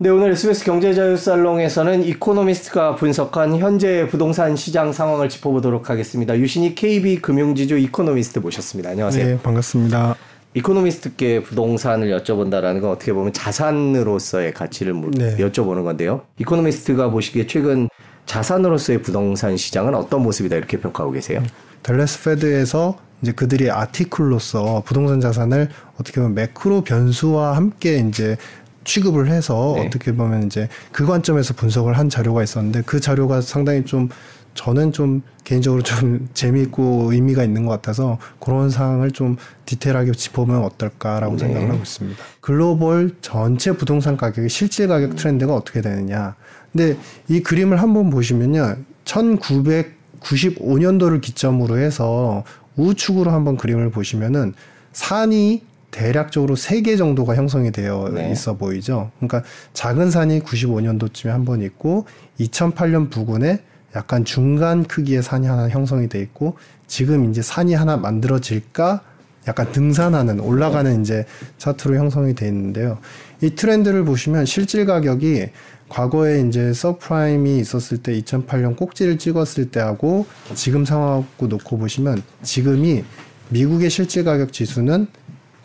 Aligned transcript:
네, 0.00 0.10
오늘 0.10 0.30
SBS 0.30 0.64
경제자유살롱에서는 0.64 2.04
이코노미스트가 2.04 2.94
분석한 2.94 3.58
현재 3.58 4.06
부동산 4.06 4.54
시장 4.54 4.92
상황을 4.92 5.28
짚어보도록 5.28 5.90
하겠습니다. 5.90 6.38
유신익 6.38 6.76
KB 6.76 7.16
금융지주 7.20 7.78
이코노미스트 7.78 8.38
모셨습니다. 8.38 8.90
안녕하세요. 8.90 9.26
네, 9.26 9.38
반갑습니다. 9.42 10.14
이코노미스트께 10.54 11.42
부동산을 11.42 12.16
여쭤본다라는 12.16 12.80
건 12.80 12.90
어떻게 12.90 13.12
보면 13.12 13.32
자산으로서의 13.32 14.54
가치를 14.54 14.94
네. 15.14 15.36
여쭤보는 15.38 15.82
건데요. 15.82 16.20
이코노미스트가 16.38 17.10
보시기에 17.10 17.48
최근 17.48 17.88
자산으로서의 18.26 19.02
부동산 19.02 19.56
시장은 19.56 19.96
어떤 19.96 20.22
모습이다 20.22 20.54
이렇게 20.54 20.78
평가하고 20.78 21.10
계세요? 21.10 21.42
Dallas 21.82 22.22
Fed에서 22.22 22.96
이제 23.22 23.32
그들이 23.32 23.68
article로서 23.68 24.84
부동산 24.86 25.20
자산을 25.20 25.70
어떻게 26.00 26.20
보면 26.20 26.36
매크로 26.36 26.82
변수와 26.82 27.56
함께 27.56 27.96
이제 27.96 28.36
취급을 28.88 29.28
해서 29.28 29.74
네. 29.76 29.86
어떻게 29.86 30.12
보면 30.12 30.46
이제 30.46 30.68
그 30.92 31.04
관점에서 31.04 31.52
분석을 31.52 31.98
한 31.98 32.08
자료가 32.08 32.42
있었는데 32.42 32.84
그 32.86 33.00
자료가 33.00 33.42
상당히 33.42 33.84
좀 33.84 34.08
저는 34.54 34.92
좀 34.92 35.20
개인적으로 35.44 35.82
좀 35.82 36.30
재미있고 36.34 37.12
의미가 37.12 37.44
있는 37.44 37.66
것 37.66 37.72
같아서 37.72 38.16
그런 38.40 38.70
사항을 38.70 39.10
좀 39.10 39.36
디테일하게 39.66 40.12
짚어보면 40.12 40.64
어떨까라고 40.64 41.34
네. 41.34 41.40
생각을 41.40 41.68
하고 41.68 41.82
있습니다. 41.82 42.18
글로벌 42.40 43.14
전체 43.20 43.72
부동산 43.72 44.16
가격의 44.16 44.48
실질 44.48 44.88
가격 44.88 45.16
트렌드가 45.16 45.54
어떻게 45.54 45.82
되느냐. 45.82 46.34
근데 46.72 46.96
이 47.28 47.42
그림을 47.42 47.82
한번 47.82 48.08
보시면요. 48.08 48.76
1995년도를 49.04 51.20
기점으로 51.20 51.76
해서 51.76 52.42
우측으로 52.76 53.30
한번 53.30 53.58
그림을 53.58 53.90
보시면은 53.90 54.54
산이 54.92 55.68
대략적으로 55.90 56.54
세 56.56 56.82
개 56.82 56.96
정도가 56.96 57.34
형성이 57.34 57.72
되어 57.72 58.10
네. 58.12 58.30
있어 58.32 58.56
보이죠. 58.56 59.10
그러니까 59.18 59.42
작은 59.72 60.10
산이 60.10 60.40
95년도쯤에 60.40 61.28
한 61.28 61.44
번 61.44 61.62
있고 61.62 62.06
2008년 62.40 63.10
부근에 63.10 63.62
약간 63.96 64.24
중간 64.24 64.84
크기의 64.84 65.22
산이 65.22 65.46
하나 65.46 65.68
형성이 65.68 66.08
돼 66.08 66.20
있고 66.20 66.56
지금 66.86 67.30
이제 67.30 67.40
산이 67.42 67.74
하나 67.74 67.96
만들어질까 67.96 69.02
약간 69.46 69.72
등산하는 69.72 70.40
올라가는 70.40 70.94
네. 70.94 71.00
이제 71.00 71.24
차트로 71.56 71.96
형성이 71.96 72.34
돼 72.34 72.46
있는데요. 72.48 72.98
이 73.40 73.50
트렌드를 73.54 74.04
보시면 74.04 74.44
실질 74.44 74.84
가격이 74.84 75.46
과거에 75.88 76.42
이제 76.42 76.74
서브프라임이 76.74 77.58
있었을 77.60 77.98
때 78.02 78.12
2008년 78.20 78.76
꼭지를 78.76 79.16
찍었을 79.16 79.70
때하고 79.70 80.26
지금 80.54 80.84
상황하고 80.84 81.46
놓고 81.46 81.78
보시면 81.78 82.22
지금이 82.42 83.04
미국의 83.48 83.88
실질 83.88 84.22
가격 84.24 84.52
지수는 84.52 85.06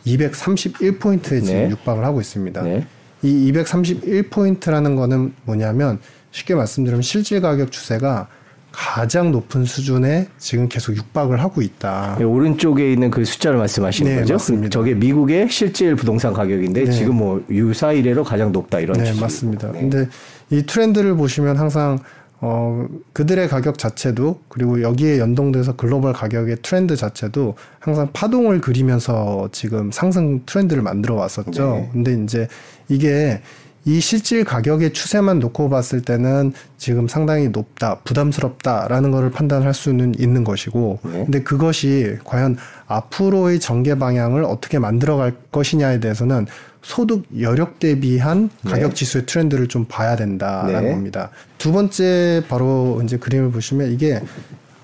231포인트에 0.06 1.44
지금 1.44 1.46
네. 1.46 1.70
육박을 1.70 2.06
하고 2.06 2.22
있습니다. 2.22 2.62
네. 2.64 2.86
이 3.22 3.52
231포인트라는 3.52 4.96
거는 4.96 5.34
뭐냐면 5.46 6.00
쉽게 6.32 6.56
말씀드리면 6.56 7.02
실질 7.02 7.42
가격 7.42 7.72
추세가 7.72 8.28
가장 8.74 9.32
높은 9.32 9.66
수준에 9.66 10.28
지금 10.40 10.68
계속 10.68 10.98
육박을 10.98 11.40
하고 11.40 11.62
있다. 11.62 12.16
네, 12.18 12.26
오른쪽에 12.26 12.92
있는 12.92 13.12
그 13.12 13.24
숫자를 13.24 13.60
말씀하시는 13.60 14.12
네, 14.12 14.22
거죠? 14.22 14.34
맞습니다. 14.34 14.70
저게 14.70 14.96
미국의 14.96 15.48
실질 15.50 15.96
부동산 15.96 16.34
가격인데 16.34 16.86
네. 16.86 16.92
지금 16.92 17.16
뭐 17.16 17.46
유사 17.52 17.92
이래로 17.92 18.24
가장 18.24 18.52
높다 18.52 18.80
이런 18.80 18.98
네, 18.98 19.14
맞습니다. 19.14 19.72
네. 19.72 19.80
근데 19.80 20.10
이 20.50 20.64
트렌드를 20.64 21.16
보시면 21.16 21.58
항상 21.58 22.00
어, 22.46 22.86
그들의 23.14 23.48
가격 23.48 23.78
자체도 23.78 24.42
그리고 24.50 24.82
여기에 24.82 25.18
연동돼서 25.18 25.78
글로벌 25.78 26.12
가격의 26.12 26.58
트렌드 26.62 26.98
자체도 26.98 27.56
항상 27.80 28.10
파동을 28.12 28.60
그리면서 28.60 29.48
지금 29.54 29.92
상승 29.94 30.42
트렌드를 30.46 30.84
만들어 30.84 31.16
왔었죠. 31.16 31.72
네. 31.72 31.90
근데 31.94 32.22
이제 32.22 32.50
이게 32.90 33.42
이 33.86 34.02
실질 34.02 34.44
가격의 34.44 34.92
추세만 34.92 35.40
놓고 35.40 35.70
봤을 35.70 36.02
때는 36.02 36.52
지금 36.78 37.08
상당히 37.08 37.48
높다, 37.48 38.00
부담스럽다라는 38.04 39.12
것을 39.12 39.32
판단할 39.32 39.74
수는 39.74 40.16
있는 40.20 40.44
것이고, 40.44 41.00
네. 41.04 41.12
근데 41.24 41.44
그것이 41.44 42.18
과연 42.26 42.58
앞으로의 42.88 43.62
전개 43.62 43.96
방향을 43.96 44.44
어떻게 44.44 44.80
만들어 44.80 45.16
갈 45.16 45.34
것이냐에 45.52 46.02
대해서는 46.02 46.48
소득 46.84 47.26
여력 47.40 47.80
대비한 47.80 48.50
네. 48.62 48.72
가격 48.72 48.94
지수의 48.94 49.26
트렌드를 49.26 49.68
좀 49.68 49.86
봐야 49.86 50.16
된다라는 50.16 50.84
네. 50.84 50.92
겁니다. 50.92 51.32
두 51.58 51.72
번째 51.72 52.44
바로 52.48 53.02
이제 53.04 53.18
그림을 53.18 53.52
보시면 53.52 53.92
이게 53.92 54.22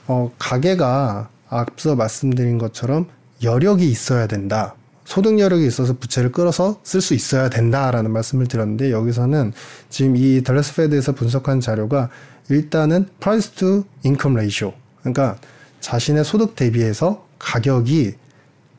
어 0.07 0.31
가계가 0.39 1.29
앞서 1.49 1.95
말씀드린 1.95 2.57
것처럼 2.57 3.07
여력이 3.43 3.87
있어야 3.87 4.27
된다. 4.27 4.75
소득 5.03 5.39
여력이 5.39 5.65
있어서 5.65 5.97
부채를 5.97 6.31
끌어서 6.31 6.79
쓸 6.83 7.01
수 7.01 7.13
있어야 7.15 7.49
된다라는 7.49 8.11
말씀을 8.11 8.47
드렸는데 8.47 8.91
여기서는 8.91 9.53
지금 9.89 10.15
이 10.15 10.43
덜레스 10.43 10.75
페드에서 10.75 11.13
분석한 11.13 11.61
자료가 11.61 12.09
일단은 12.49 13.07
price 13.19 13.51
to 13.55 13.85
income 14.05 14.37
ratio 14.37 14.73
그러니까 14.99 15.37
자신의 15.81 16.23
소득 16.23 16.55
대비해서 16.55 17.25
가격이 17.39 18.13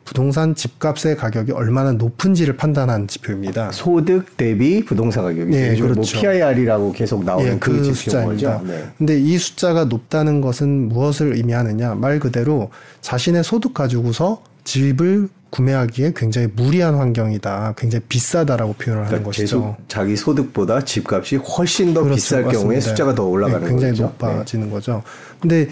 부동산 0.04 0.54
집값의 0.54 1.16
가격이 1.16 1.52
얼마나 1.52 1.92
높은지를 1.92 2.56
판단한 2.56 3.06
지표입니다. 3.06 3.70
소득 3.72 4.36
대비 4.36 4.84
부동산 4.84 5.24
가격이 5.24 5.50
네, 5.52 5.72
뭐 5.78 5.88
그렇죠. 5.92 6.16
뭐 6.16 6.22
PIR이라고 6.22 6.92
계속 6.92 7.24
나오는 7.24 7.52
네, 7.52 7.58
그, 7.60 7.72
그 7.72 7.94
숫자입니다. 7.94 8.60
네. 8.64 8.88
근데 8.98 9.18
이 9.20 9.38
숫자가 9.38 9.84
높다는 9.84 10.40
것은 10.40 10.88
무엇을 10.88 11.36
의미하느냐? 11.36 11.94
말 11.94 12.18
그대로 12.18 12.70
자신의 13.02 13.44
소득 13.44 13.72
가지고서 13.72 14.42
집을 14.64 15.28
구매하기에 15.50 16.12
굉장히 16.16 16.48
무리한 16.54 16.94
환경이다. 16.94 17.74
굉장히 17.76 18.04
비싸다라고 18.08 18.74
표현을 18.74 19.06
하는 19.06 19.08
그러니까 19.08 19.28
것이죠. 19.30 19.76
자기 19.88 20.16
소득보다 20.16 20.84
집값이 20.84 21.36
훨씬 21.36 21.92
더 21.92 22.02
그렇죠, 22.02 22.16
비쌀 22.16 22.42
맞습니다. 22.42 22.60
경우에 22.60 22.80
숫자가 22.80 23.14
더 23.14 23.24
올라가는 23.24 23.60
네, 23.60 23.68
굉장히 23.68 23.92
거죠. 23.92 24.02
높아지는 24.04 24.66
네. 24.66 24.72
거죠. 24.72 25.02
근데 25.40 25.68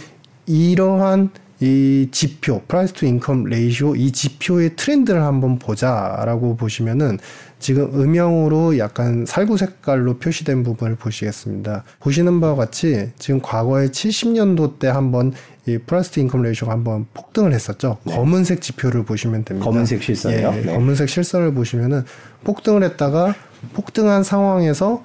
이러한 0.46 1.30
이 1.60 2.08
지표, 2.12 2.62
price 2.68 2.92
to 2.92 3.06
income 3.06 3.44
ratio 3.44 3.96
이 3.96 4.12
지표의 4.12 4.76
트렌드를 4.76 5.22
한번 5.22 5.58
보자라고 5.58 6.56
보시면은 6.56 7.18
지금 7.58 8.00
음영으로 8.00 8.78
약간 8.78 9.26
살구 9.26 9.56
색깔로 9.56 10.18
표시된 10.18 10.62
부분을 10.62 10.94
보시겠습니다. 10.94 11.82
보시는 11.98 12.40
바와 12.40 12.54
같이 12.54 13.10
지금 13.18 13.40
과거에 13.42 13.88
70년도 13.88 14.78
때 14.78 14.86
한번 14.86 15.32
이 15.66 15.78
price 15.78 16.10
to 16.10 16.20
income 16.20 16.42
ratio가 16.42 16.70
한번 16.70 17.06
폭등을 17.12 17.52
했었죠. 17.52 17.98
네. 18.04 18.14
검은색 18.14 18.60
지표를 18.60 19.04
보시면 19.04 19.44
됩니다. 19.44 19.64
검은색 19.68 20.02
실선이요? 20.02 20.52
예, 20.54 20.60
네. 20.62 20.72
검은색 20.72 21.08
실선을 21.08 21.54
보시면은 21.54 22.04
폭등을 22.44 22.84
했다가 22.84 23.34
폭등한 23.72 24.22
상황에서 24.22 25.04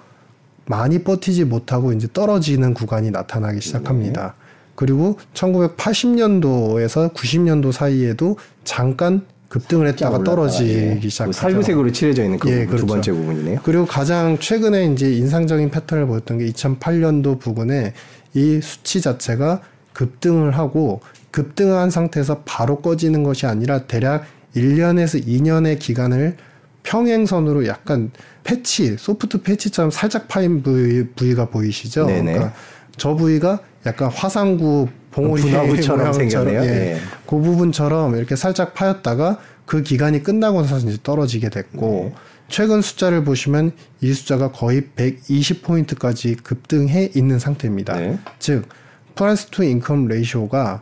많이 0.66 1.04
버티지 1.04 1.46
못하고 1.46 1.92
이제 1.94 2.08
떨어지는 2.14 2.76
구간이 2.76 3.10
나타나기 3.10 3.60
시작합니다. 3.60 4.36
네. 4.38 4.43
그리고 4.76 5.18
1980년도에서 5.34 7.14
90년도 7.14 7.72
사이에도 7.72 8.38
잠깐 8.64 9.26
급등을 9.50 9.88
했다가 9.90 10.24
떨어지기 10.24 10.74
예. 10.74 11.10
시작했죠. 11.10 11.26
그 11.26 11.32
살구색으로 11.32 11.92
칠해져 11.92 12.24
있는 12.24 12.40
그 12.40 12.50
예, 12.50 12.66
부분, 12.66 12.68
그렇죠. 12.68 12.86
두 12.86 12.88
번째 12.88 13.12
부분이네요. 13.12 13.60
그리고 13.64 13.86
가장 13.86 14.40
최근에 14.40 14.88
이제 14.88 15.14
인상적인 15.14 15.70
패턴을 15.70 16.08
보였던 16.08 16.40
게 16.40 16.46
2008년도 16.48 17.40
부근에 17.40 17.94
이 18.34 18.60
수치 18.64 19.00
자체가 19.00 19.62
급등을 19.94 20.58
하고 20.58 21.02
급등한 21.30 21.92
상태에서 21.92 22.42
바로 22.46 22.82
꺼지는 22.82 23.24
것이 23.24 23.46
아니라 23.46 23.84
대략 23.84 24.26
1년에서 24.56 25.24
2년의 25.26 25.78
기간을 25.78 26.36
평행선으로 26.82 27.68
약간 27.68 28.12
패치, 28.44 28.98
soft 28.98 29.42
patch처럼 29.42 29.92
살짝 29.92 30.28
파인 30.28 30.64
부위, 30.64 31.08
부위가 31.16 31.50
보이시죠? 31.50 32.08
네네. 32.08 32.34
그러니까 32.34 32.54
저 32.98 33.16
부위가 33.16 33.60
약간 33.86 34.10
화산구 34.10 34.88
봉우리 35.12 35.42
분화구처럼 35.42 36.14
생겼네요. 36.14 36.62
예. 36.62 36.68
예. 36.68 37.00
그 37.28 37.38
부분처럼 37.38 38.16
이렇게 38.16 38.36
살짝 38.36 38.74
파였다가 38.74 39.40
그 39.66 39.84
기간이 39.84 40.24
끝나고 40.24 40.62
나서 40.62 40.80
이제 40.80 40.98
떨어지게 41.02 41.50
됐고 41.50 42.12
네. 42.12 42.16
최근 42.50 42.82
숫자를 42.82 43.24
보시면 43.24 43.72
이 44.02 44.14
숫자가 44.14 44.52
거의 44.52 44.84
120포인트까지 44.96 46.44
급등해 46.44 47.12
있는 47.16 47.40
상태입니다. 47.40 47.96
네. 47.96 48.20
즉 48.40 48.68
price 49.16 49.48
to 49.48 49.64
income 49.64 50.08
ratio가 50.08 50.82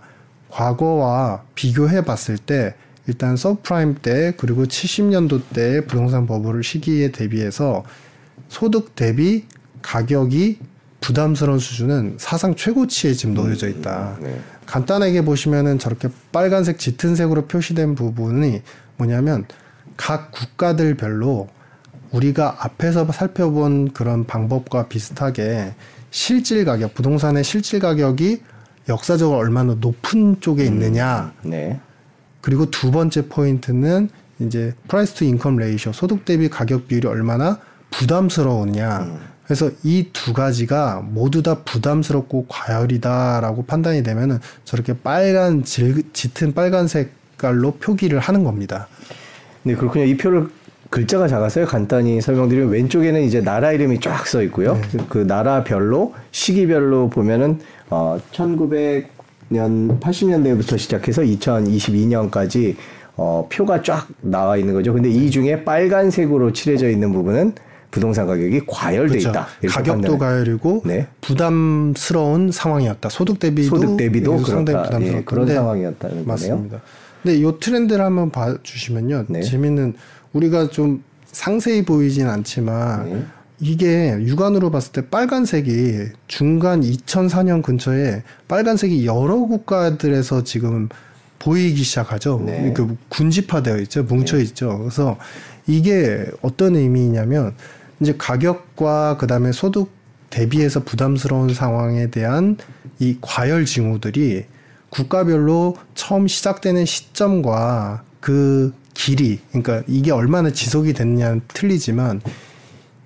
과거와 0.50 1.44
비교해 1.56 2.04
봤을 2.04 2.38
때 2.38 2.76
일단 3.08 3.36
서브프라임 3.36 3.96
때 4.02 4.34
그리고 4.38 4.64
70년도 4.64 5.42
때 5.54 5.86
부동산 5.86 6.28
버블 6.28 6.64
시기에 6.64 7.12
대비해서 7.12 7.84
소득 8.48 8.96
대비 8.96 9.46
가격이 9.82 10.60
부담스러운 11.02 11.60
수준은 11.60 12.16
사상 12.20 12.56
최고치에 12.56 13.14
지금 13.14 13.34
놓여져 13.34 13.68
있다. 13.68 14.18
음, 14.20 14.24
네. 14.24 14.42
간단하게 14.66 15.26
보시면은 15.26 15.80
저렇게 15.80 16.08
빨간색 16.32 16.80
짙은 16.80 17.16
색으로 17.16 17.48
표시된 17.48 17.96
부분이 17.96 18.62
뭐냐면 18.98 19.46
각 19.98 20.32
국가들별로 20.32 21.50
우리가 22.12 22.58
앞에서 22.60 23.12
살펴본 23.12 23.94
그런 23.94 24.26
방법과 24.26 24.88
비슷하게 24.88 25.74
실질 26.12 26.66
가격, 26.66 26.94
부동산의 26.94 27.44
실질 27.44 27.80
가격이 27.80 28.42
역사적으로 28.88 29.38
얼마나 29.38 29.76
높은 29.80 30.40
쪽에 30.40 30.66
있느냐. 30.66 31.34
음, 31.44 31.50
네. 31.50 31.80
그리고 32.42 32.70
두 32.70 32.92
번째 32.92 33.28
포인트는 33.28 34.10
이제 34.40 34.74
price 34.88 35.14
to 35.14 35.26
income 35.26 35.58
ratio, 35.58 35.94
소득 35.94 36.26
대비 36.26 36.50
가격 36.50 36.88
비율이 36.88 37.08
얼마나 37.08 37.60
부담스러우냐. 37.92 39.00
음. 39.00 39.31
그래서 39.52 39.70
이 39.84 40.08
두 40.14 40.32
가지가 40.32 41.04
모두 41.06 41.44
다 41.44 41.58
부담스럽고 41.66 42.46
과열이다라고 42.48 43.66
판단이 43.66 44.02
되면은 44.02 44.40
저렇게 44.64 44.94
빨간 44.94 45.66
질, 45.66 46.04
짙은 46.14 46.54
빨간 46.54 46.88
색깔로 46.88 47.74
표기를 47.74 48.18
하는 48.20 48.46
겁니다. 48.46 48.88
네, 49.64 49.76
그렇군요. 49.76 50.06
이 50.06 50.16
표를 50.16 50.48
글자가 50.90 51.28
작아서요. 51.28 51.66
간단히 51.66 52.22
설명드리면 52.22 52.70
왼쪽에는 52.70 53.22
이제 53.24 53.42
나라 53.42 53.74
이름이 53.74 54.00
쫙 54.00 54.26
써 54.26 54.42
있고요. 54.44 54.80
네. 54.94 55.04
그 55.10 55.18
나라별로 55.18 56.14
시기별로 56.32 57.10
보면은 57.10 57.60
어 57.90 58.22
1900년 58.32 60.00
80년대부터 60.00 60.78
시작해서 60.78 61.24
2022년까지 61.24 62.78
어 63.18 63.50
표가 63.52 63.82
쫙 63.84 64.08
나와 64.22 64.56
있는 64.56 64.74
거죠. 64.74 64.94
근데 64.94 65.10
이 65.10 65.30
중에 65.30 65.66
빨간색으로 65.66 66.54
칠해져 66.54 66.90
있는 66.90 67.12
부분은 67.12 67.54
부동산 67.92 68.26
가격이 68.26 68.62
과열돼 68.66 69.20
그렇죠. 69.20 69.30
있다. 69.30 69.48
가격도 69.68 70.18
과열이고 70.18 70.84
네. 70.86 71.08
부담스러운 71.20 72.52
상황이었다. 72.52 73.10
소득 73.10 73.38
대비도 73.40 73.76
소득 73.76 73.98
대비도 73.98 74.40
예, 74.40 74.44
상당히 74.44 74.84
부담스럽다. 74.86 75.18
예, 75.18 75.24
그런 75.24 75.48
상황이었다는 75.48 76.26
맞습니다. 76.26 76.80
거네요. 76.80 76.82
근데 77.22 77.38
이 77.38 77.60
트렌드를 77.60 78.04
한번 78.04 78.32
봐 78.32 78.58
주시면요, 78.64 79.26
네. 79.28 79.44
재미는 79.44 79.94
우리가 80.34 80.70
좀 80.70 81.04
상세히 81.26 81.84
보이진 81.84 82.28
않지만 82.28 83.10
네. 83.10 83.26
이게 83.60 84.18
육안으로 84.22 84.72
봤을 84.72 84.92
때 84.92 85.08
빨간색이 85.08 86.14
중간 86.28 86.82
2004년 86.82 87.62
근처에 87.62 88.24
빨간색이 88.48 89.06
여러 89.06 89.36
국가들에서 89.36 90.44
지금 90.44 90.90
보이기 91.40 91.84
시작하죠. 91.84 92.42
네. 92.46 92.74
그 92.76 92.96
군집화되어 93.10 93.78
있죠, 93.80 94.04
뭉쳐 94.04 94.38
네. 94.38 94.44
있죠. 94.44 94.80
그래서 94.80 95.18
이게 95.68 96.26
어떤 96.42 96.76
의미냐면 96.76 97.54
이제 98.02 98.16
가격과 98.18 99.18
그다음에 99.18 99.52
소득 99.52 99.92
대비해서 100.30 100.84
부담스러운 100.84 101.54
상황에 101.54 102.08
대한 102.10 102.58
이 103.00 103.18
과열 103.22 103.66
징후들이 103.66 104.46
국가별로 104.90 105.76
처음 105.94 106.28
시작되는 106.28 106.86
시점과 106.86 108.04
그 108.20 108.74
길이 108.94 109.40
그러니까 109.50 109.84
이게 109.88 110.12
얼마나 110.12 110.52
지속이 110.52 110.94
됐냐는 110.94 111.42
틀리지만 111.48 112.22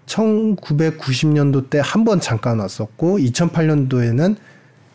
1990년도 0.08 1.70
때 1.70 1.80
한 1.80 2.04
번 2.06 2.20
잠깐 2.20 2.60
왔었고 2.60 3.18
2008년도에는 3.20 4.36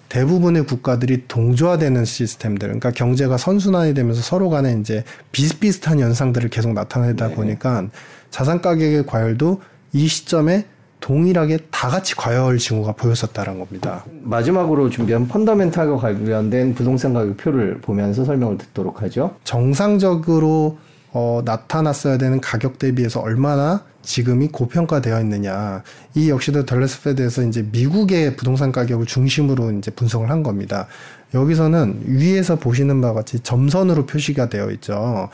대부분의 0.08 0.66
국가들이 0.66 1.24
동조화되는 1.28 2.04
시스템들, 2.04 2.66
그러니까 2.66 2.90
경제가 2.90 3.36
선순환이 3.36 3.94
되면서 3.94 4.22
서로 4.22 4.50
간에 4.50 4.76
이제 4.80 5.04
비슷비슷한 5.30 6.00
현상들을 6.00 6.50
계속 6.50 6.72
나타내다 6.72 7.28
네. 7.28 7.34
보니까 7.34 7.86
자산 8.30 8.60
가격의 8.60 9.06
과열도 9.06 9.62
이 9.92 10.06
시점에 10.06 10.66
동일하게 11.00 11.58
다 11.70 11.88
같이 11.88 12.14
과열 12.14 12.58
징후가 12.58 12.92
보였었다는 12.92 13.58
겁니다. 13.58 14.04
마지막으로 14.22 14.90
준비한 14.90 15.26
펀더멘탈과 15.26 15.96
관련된 15.96 16.74
부동산 16.74 17.14
가격 17.14 17.36
표를 17.38 17.78
보면서 17.80 18.24
설명을 18.24 18.58
듣도록 18.58 19.02
하죠. 19.02 19.34
정상적으로 19.44 20.78
어, 21.12 21.42
나타났어야 21.44 22.18
되는 22.18 22.40
가격 22.40 22.78
대비해서 22.78 23.20
얼마나 23.20 23.82
지금이 24.02 24.48
고평가되어 24.48 25.20
있느냐. 25.22 25.82
이 26.14 26.30
역시도 26.30 26.66
Dallas 26.66 27.02
Fed에서 27.02 27.42
이제 27.42 27.66
미국의 27.70 28.36
부동산 28.36 28.70
가격을 28.70 29.06
중심으로 29.06 29.72
이제 29.72 29.90
분석을 29.90 30.30
한 30.30 30.42
겁니다. 30.42 30.86
여기서는 31.34 32.02
위에서 32.06 32.56
보시는 32.56 33.00
바와 33.00 33.14
같이 33.14 33.40
점선으로 33.40 34.06
표시가 34.06 34.48
되어 34.48 34.70
있죠. 34.72 35.28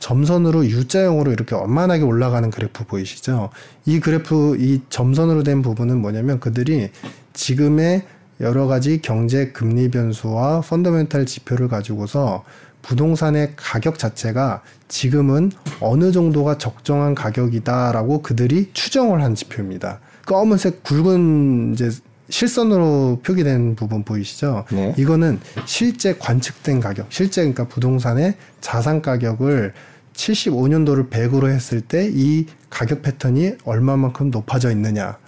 점선으로 0.00 0.66
U자형으로 0.66 1.30
이렇게 1.30 1.54
완만하게 1.54 2.02
올라가는 2.02 2.50
그래프 2.50 2.84
보이시죠? 2.84 3.50
이 3.84 4.00
그래프, 4.00 4.56
이 4.58 4.80
점선으로 4.88 5.44
된 5.44 5.62
부분은 5.62 6.00
뭐냐면 6.00 6.40
그들이 6.40 6.90
지금의 7.32 8.02
여러 8.40 8.66
가지 8.66 9.00
경제 9.02 9.52
금리 9.52 9.90
변수와 9.90 10.62
펀더멘탈 10.62 11.26
지표를 11.26 11.68
가지고서 11.68 12.44
부동산의 12.82 13.52
가격 13.56 13.98
자체가 13.98 14.62
지금은 14.88 15.52
어느 15.80 16.12
정도가 16.12 16.56
적정한 16.56 17.14
가격이다라고 17.14 18.22
그들이 18.22 18.70
추정을 18.72 19.22
한 19.22 19.34
지표입니다. 19.34 20.00
검은색 20.24 20.82
굵은 20.82 21.74
이제 21.74 21.90
실선으로 22.30 23.20
표기된 23.22 23.74
부분 23.76 24.04
보이시죠? 24.04 24.64
네. 24.72 24.94
이거는 24.96 25.40
실제 25.66 26.14
관측된 26.16 26.80
가격, 26.80 27.06
실제 27.10 27.42
그러니까 27.42 27.66
부동산의 27.68 28.34
자산 28.60 29.02
가격을 29.02 29.74
75년도를 30.14 31.10
100으로 31.10 31.48
했을 31.50 31.80
때 31.80 32.10
이 32.12 32.46
가격 32.70 33.02
패턴이 33.02 33.54
얼마만큼 33.64 34.30
높아져 34.30 34.70
있느냐. 34.70 35.18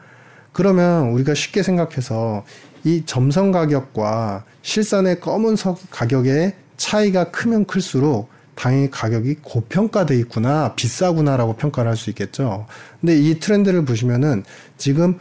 그러면 0.53 1.11
우리가 1.11 1.35
쉽게 1.35 1.63
생각해서 1.63 2.45
이 2.85 3.03
점선 3.07 3.53
가격과 3.53 4.45
실선의 4.63 5.21
검은색 5.21 5.79
가격의 5.91 6.55
차이가 6.77 7.31
크면 7.31 7.65
클수록 7.65 8.29
당연히 8.55 8.91
가격이 8.91 9.37
고평가돼 9.43 10.17
있구나, 10.19 10.75
비싸구나라고 10.75 11.57
평가를 11.57 11.91
할 11.91 11.97
수 11.97 12.11
있겠죠. 12.11 12.67
근데 13.01 13.17
이 13.17 13.41
트렌드를 13.41 13.85
보시면은 13.85 14.45
지금 14.77 15.19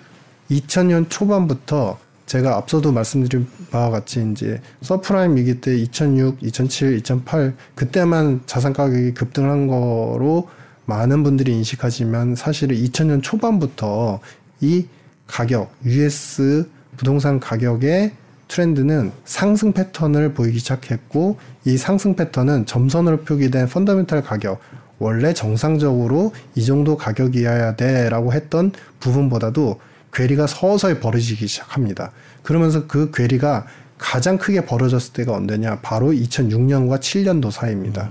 2000년 0.51 1.09
초반부터 1.09 1.97
제가 2.25 2.57
앞서도 2.57 2.91
말씀드린 2.91 3.47
바와 3.71 3.89
같이 3.89 4.25
이제 4.31 4.61
서브프라임 4.81 5.35
위기 5.37 5.59
때 5.59 5.75
2006, 5.75 6.37
2007, 6.41 6.97
2008 6.97 7.55
그때만 7.75 8.41
자산 8.45 8.73
가격이 8.73 9.13
급등한 9.13 9.67
거로 9.67 10.49
많은 10.85 11.23
분들이 11.23 11.53
인식하지만 11.53 12.35
사실은 12.35 12.75
2000년 12.75 13.23
초반부터 13.23 14.19
이 14.61 14.85
가격, 15.27 15.73
US 15.85 16.69
부동산 16.97 17.39
가격의 17.39 18.11
트렌드는 18.47 19.11
상승 19.23 19.71
패턴을 19.71 20.33
보이기 20.33 20.59
시작했고 20.59 21.37
이 21.65 21.77
상승 21.77 22.15
패턴은 22.15 22.65
점선으로 22.65 23.21
표기된 23.21 23.67
펀더멘탈 23.67 24.23
가격 24.23 24.59
원래 24.99 25.33
정상적으로 25.33 26.33
이 26.55 26.65
정도 26.65 26.97
가격이어야 26.97 27.75
돼라고 27.75 28.33
했던 28.33 28.73
부분보다도 28.99 29.79
괴리가 30.13 30.47
서서히 30.47 30.99
벌어지기 30.99 31.47
시작합니다. 31.47 32.11
그러면서 32.43 32.87
그 32.87 33.11
괴리가 33.11 33.65
가장 33.97 34.37
크게 34.37 34.65
벌어졌을 34.65 35.13
때가 35.13 35.33
언제냐? 35.33 35.79
바로 35.81 36.11
2006년과 36.11 36.99
7년도 36.99 37.51
사이입니다. 37.51 38.09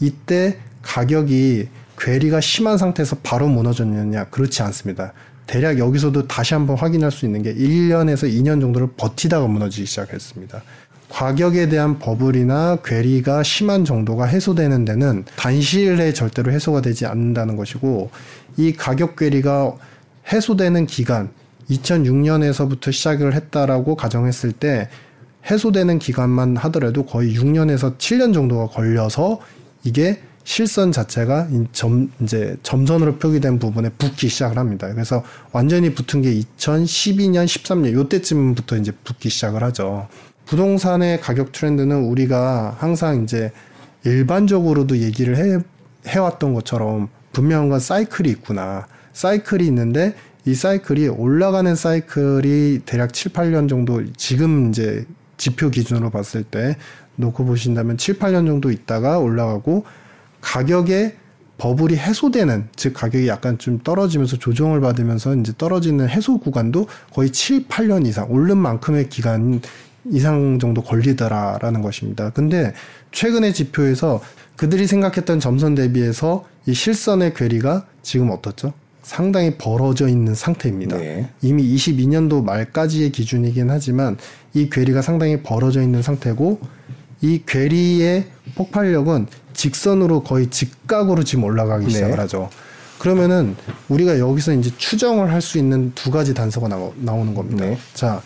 이때 0.00 0.58
가격이 0.82 1.68
괴리가 1.98 2.40
심한 2.40 2.78
상태에서 2.78 3.16
바로 3.22 3.48
무너졌느냐? 3.48 4.26
그렇지 4.26 4.62
않습니다. 4.62 5.12
대략 5.46 5.78
여기서도 5.78 6.28
다시 6.28 6.54
한번 6.54 6.76
확인할 6.76 7.10
수 7.10 7.24
있는 7.26 7.42
게 7.42 7.54
1년에서 7.54 8.30
2년 8.30 8.60
정도를 8.60 8.88
버티다가 8.96 9.46
무너지기 9.46 9.86
시작했습니다. 9.86 10.62
가격에 11.08 11.68
대한 11.70 11.98
버블이나 11.98 12.78
괴리가 12.84 13.42
심한 13.42 13.84
정도가 13.84 14.26
해소되는 14.26 14.84
데는 14.84 15.24
단시일 15.36 15.96
내에 15.96 16.12
절대로 16.12 16.52
해소가 16.52 16.82
되지 16.82 17.06
않는다는 17.06 17.56
것이고 17.56 18.10
이 18.58 18.72
가격 18.72 19.16
괴리가 19.16 19.74
해소되는 20.32 20.86
기간 20.86 21.30
2006년에서부터 21.70 22.92
시작을 22.92 23.34
했다라고 23.34 23.94
가정했을 23.94 24.52
때 24.52 24.88
해소되는 25.50 25.98
기간만 25.98 26.56
하더라도 26.56 27.04
거의 27.04 27.34
6년에서 27.36 27.98
7년 27.98 28.34
정도가 28.34 28.66
걸려서 28.68 29.40
이게 29.84 30.20
실선 30.44 30.92
자체가 30.92 31.48
점 31.72 32.10
이제 32.22 32.56
점선으로 32.62 33.18
표기된 33.18 33.58
부분에 33.58 33.90
붙기 33.90 34.28
시작을 34.28 34.56
합니다. 34.56 34.90
그래서 34.90 35.22
완전히 35.52 35.92
붙은 35.92 36.22
게 36.22 36.32
2012년, 36.40 37.44
13년 37.44 37.92
요때쯤부터 37.92 38.78
이제 38.78 38.92
붙기 39.04 39.28
시작을 39.28 39.62
하죠. 39.64 40.08
부동산의 40.46 41.20
가격 41.20 41.52
트렌드는 41.52 42.04
우리가 42.04 42.76
항상 42.78 43.22
이제 43.24 43.52
일반적으로도 44.04 44.98
얘기를 44.98 45.36
해 45.36 45.62
해왔던 46.06 46.54
것처럼 46.54 47.08
분명한 47.32 47.68
건 47.68 47.78
사이클이 47.78 48.30
있구나. 48.30 48.86
사이클이 49.18 49.66
있는데 49.66 50.14
이 50.44 50.54
사이클이 50.54 51.08
올라가는 51.08 51.74
사이클이 51.74 52.82
대략 52.86 53.12
7, 53.12 53.32
8년 53.32 53.68
정도 53.68 54.00
지금 54.16 54.68
이제 54.68 55.06
지표 55.36 55.70
기준으로 55.70 56.10
봤을 56.10 56.44
때 56.44 56.76
놓고 57.16 57.44
보신다면 57.44 57.98
7, 57.98 58.20
8년 58.20 58.46
정도 58.46 58.70
있다가 58.70 59.18
올라가고 59.18 59.84
가격의 60.40 61.16
버블이 61.58 61.96
해소되는 61.96 62.68
즉 62.76 62.94
가격이 62.94 63.26
약간 63.26 63.58
좀 63.58 63.80
떨어지면서 63.80 64.36
조정을 64.36 64.80
받으면서 64.80 65.34
이제 65.34 65.52
떨어지는 65.58 66.08
해소 66.08 66.38
구간도 66.38 66.86
거의 67.12 67.30
7, 67.30 67.66
8년 67.66 68.06
이상 68.06 68.30
오른 68.30 68.56
만큼의 68.56 69.08
기간 69.08 69.60
이상 70.12 70.60
정도 70.60 70.80
걸리더라라는 70.80 71.82
것입니다. 71.82 72.30
근데 72.30 72.72
최근의 73.10 73.52
지표에서 73.52 74.22
그들이 74.54 74.86
생각했던 74.86 75.40
점선 75.40 75.74
대비해서 75.74 76.46
이 76.66 76.72
실선의 76.72 77.34
괴리가 77.34 77.84
지금 78.02 78.30
어떻죠? 78.30 78.72
상당히 79.12 79.54
벌어져 79.56 80.06
있는 80.06 80.34
상태입니다. 80.34 80.98
네. 80.98 81.30
이미 81.40 81.74
22년도 81.74 82.44
말까지의 82.44 83.10
기준이긴 83.10 83.70
하지만 83.70 84.18
이 84.52 84.68
괴리가 84.68 85.00
상당히 85.00 85.40
벌어져 85.42 85.80
있는 85.80 86.02
상태고 86.02 86.60
이 87.22 87.40
괴리의 87.46 88.26
폭발력은 88.54 89.28
직선으로 89.54 90.24
거의 90.24 90.48
직각으로 90.48 91.24
지금 91.24 91.44
올라가기 91.44 91.86
네. 91.86 91.90
시작을 91.90 92.20
하죠. 92.20 92.50
그러면은 92.98 93.56
우리가 93.88 94.18
여기서 94.18 94.52
이제 94.52 94.70
추정을 94.76 95.32
할 95.32 95.40
수 95.40 95.56
있는 95.56 95.90
두 95.94 96.10
가지 96.10 96.34
단서가 96.34 96.68
나오, 96.68 96.92
나오는 96.98 97.32
겁니다. 97.32 97.64
네. 97.64 97.78
자, 97.94 98.20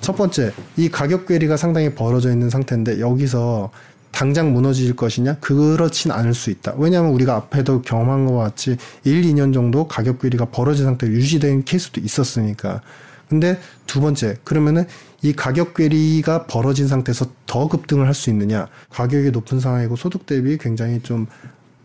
첫 0.00 0.16
번째, 0.16 0.50
이 0.76 0.88
가격 0.88 1.26
괴리가 1.26 1.56
상당히 1.56 1.94
벌어져 1.94 2.32
있는 2.32 2.50
상태인데 2.50 2.98
여기서 2.98 3.70
당장 4.14 4.52
무너질 4.52 4.94
것이냐? 4.94 5.38
그렇진 5.40 6.12
않을 6.12 6.34
수 6.34 6.50
있다. 6.50 6.74
왜냐하면 6.78 7.12
우리가 7.12 7.34
앞에도 7.34 7.82
경험한 7.82 8.26
것과 8.26 8.44
같이 8.44 8.76
1, 9.02 9.22
2년 9.22 9.52
정도 9.52 9.88
가격 9.88 10.20
괴리가 10.20 10.46
벌어진 10.46 10.84
상태로 10.84 11.12
유지된 11.12 11.64
케이스도 11.64 12.00
있었으니까. 12.00 12.80
근데 13.28 13.58
두 13.86 14.00
번째, 14.00 14.36
그러면은 14.44 14.86
이 15.22 15.32
가격 15.32 15.74
괴리가 15.74 16.46
벌어진 16.46 16.86
상태에서 16.86 17.26
더 17.46 17.66
급등을 17.66 18.06
할 18.06 18.14
수 18.14 18.30
있느냐? 18.30 18.68
가격이 18.90 19.32
높은 19.32 19.58
상황이고 19.58 19.96
소득 19.96 20.26
대비 20.26 20.58
굉장히 20.58 21.00
좀 21.02 21.26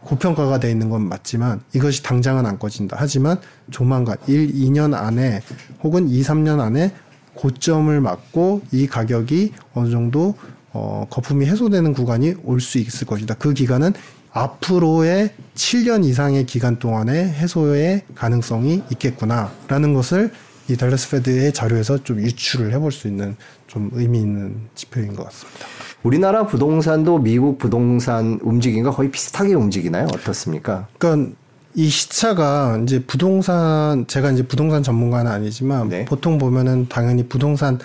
고평가가 0.02 0.60
돼 0.60 0.70
있는 0.70 0.90
건 0.90 1.10
맞지만 1.10 1.62
이것이 1.74 2.04
당장은 2.04 2.46
안 2.46 2.60
꺼진다. 2.60 2.98
하지만 3.00 3.40
조만간 3.72 4.18
1, 4.28 4.54
2년 4.54 4.94
안에 4.94 5.42
혹은 5.82 6.08
2, 6.08 6.22
3년 6.22 6.60
안에 6.60 6.94
고점을 7.34 8.00
맞고 8.00 8.62
이 8.72 8.86
가격이 8.86 9.54
어느 9.74 9.90
정도 9.90 10.36
어, 10.74 11.08
거품이 11.10 11.46
해소되는 11.46 11.94
구간이 11.94 12.36
올 12.44 12.60
수 12.62 12.78
있을 12.78 13.08
것이다. 13.08 13.36
그 13.36 13.54
기간은 13.54 13.94
앞으로의 14.32 15.32
7년 15.56 16.06
이상의 16.06 16.46
기간 16.46 16.78
동안의 16.78 17.30
해소의 17.30 18.04
가능성이 18.16 18.84
있겠구나라는 18.92 19.94
것을 19.94 20.32
이 20.70 20.78
달러스 20.78 21.10
페드의 21.10 21.52
자료에서 21.52 22.04
좀 22.04 22.20
유출을 22.20 22.72
해볼 22.74 22.92
수 22.92 23.08
있는 23.08 23.36
좀 23.66 23.90
의미 23.94 24.20
있는 24.20 24.56
지표인 24.76 25.16
것 25.16 25.24
같습니다. 25.26 25.66
우리나라 26.04 26.46
부동산도 26.46 27.18
미국 27.20 27.58
부동산 27.58 28.40
움직임과 28.44 28.92
거의 28.92 29.10
비슷하게 29.10 29.56
움직이나요? 29.56 30.06
어떻습니까? 30.14 30.88
그러니까 31.00 31.34
이 31.74 31.90
시차가 31.90 32.80
이제 32.84 33.04
부동산 33.04 34.06
제가 34.08 34.32
이제 34.32 34.44
부동산 34.44 34.84
전문가는 34.84 35.32
아니지만 35.32 35.90
네. 35.90 36.06
보통 36.06 36.38
보면은 36.38 36.88
당연히 36.88 37.28
부동산 37.28 37.80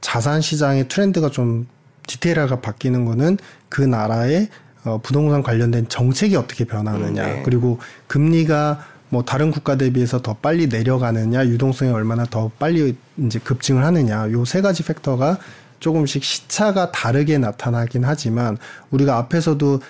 자산 0.00 0.40
시장의 0.40 0.88
트렌드가 0.88 1.30
좀 1.30 1.66
디테일하게 2.06 2.60
바뀌는 2.60 3.04
거는 3.04 3.38
그 3.68 3.80
나라의 3.82 4.48
어, 4.84 5.00
부동산 5.02 5.42
관련된 5.42 5.88
정책이 5.88 6.36
어떻게 6.36 6.64
변하느냐 6.64 7.26
네. 7.26 7.42
그리고 7.44 7.78
금리가 8.06 8.84
뭐 9.08 9.22
다른 9.24 9.50
국가 9.50 9.76
대비해서 9.76 10.20
더 10.20 10.34
빨리 10.34 10.66
내려가느냐 10.66 11.46
유동성이 11.46 11.90
얼마나 11.92 12.24
더 12.26 12.50
빨리 12.58 12.96
이제 13.18 13.38
급증을 13.38 13.84
하느냐 13.84 14.30
요 14.32 14.44
세 14.44 14.60
가지 14.60 14.82
팩터가 14.82 15.38
조금씩 15.80 16.22
시차가 16.24 16.90
다르게 16.92 17.38
나타나긴 17.38 18.04
하지만 18.04 18.56
우리가 18.90 19.16
앞에서도 19.18 19.80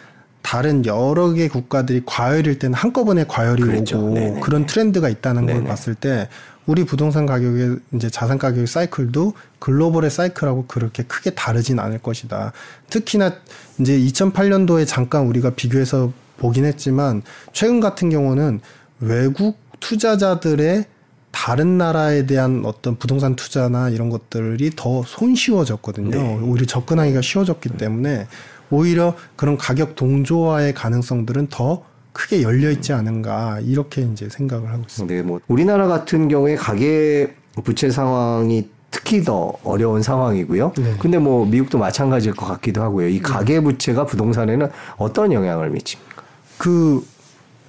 다른 0.43 0.85
여러 0.85 1.33
개 1.33 1.49
국가들이 1.49 2.03
과열일 2.05 2.59
때는 2.59 2.75
한꺼번에 2.75 3.25
과열이 3.27 3.63
그렇죠. 3.63 3.99
오고 3.99 4.15
네네네. 4.15 4.41
그런 4.41 4.67
트렌드가 4.67 5.09
있다는 5.09 5.47
네네. 5.47 5.61
걸 5.61 5.69
봤을 5.69 5.95
때 5.95 6.29
우리 6.67 6.85
부동산 6.85 7.27
가격의 7.27 7.77
이제 7.93 8.09
자산 8.11 8.39
가격의 8.39 8.67
사이클도 8.67 9.35
글로벌의 9.59 10.11
사이클하고 10.11 10.67
그렇게 10.67 11.03
크게 11.03 11.31
다르진 11.31 11.79
않을 11.79 11.99
것이다. 11.99 12.53
특히나 12.91 13.35
이제 13.79 13.99
2008년도에 13.99 14.87
잠깐 14.87 15.27
우리가 15.27 15.51
비교해서 15.51 16.13
보긴 16.39 16.65
했지만 16.65 17.23
최근 17.53 17.81
같은 17.81 18.11
경우는 18.11 18.61
외국 19.01 19.59
투자자들의 19.81 20.87
다른 21.31 21.79
나라에 21.79 22.27
대한 22.27 22.63
어떤 22.65 22.97
부동산 22.97 23.35
투자나 23.35 23.91
이런 23.91 24.09
것들이 24.09 24.71
더 24.77 25.03
손쉬워졌거든요. 25.05 26.11
네. 26.11 26.39
오히려 26.41 26.65
접근하기가 26.65 27.23
쉬워졌기 27.23 27.71
때문에 27.71 28.29
오히려 28.71 29.17
그런 29.37 29.59
가격 29.59 29.97
동조화의 29.97 30.75
가능성들은 30.75 31.49
더 31.49 31.85
크게 32.15 32.43
열려 32.43 32.71
있지 32.71 32.93
않은가 32.95 33.59
이렇게 33.61 34.03
이제 34.03 34.29
생각을 34.31 34.71
하고 34.71 34.83
있습니다. 34.83 35.15
네, 35.15 35.23
뭐 35.23 35.41
우리나라 35.49 35.87
같은 35.87 36.29
경우에 36.29 36.55
가계 36.55 37.35
부채 37.65 37.91
상황이 37.91 38.71
특히 38.91 39.23
더 39.25 39.53
어려운 39.65 40.01
상황이고요. 40.03 40.73
네. 40.79 40.95
근데 41.01 41.19
뭐 41.19 41.45
미국도 41.45 41.79
마찬가지일 41.79 42.35
것 42.37 42.47
같기도 42.47 42.83
하고요. 42.83 43.09
이 43.09 43.19
가계 43.21 43.61
부채가 43.61 44.07
부동산에는 44.07 44.69
어떤 44.97 45.33
영향을 45.33 45.71
미칩니까? 45.71 46.23
그 46.57 47.05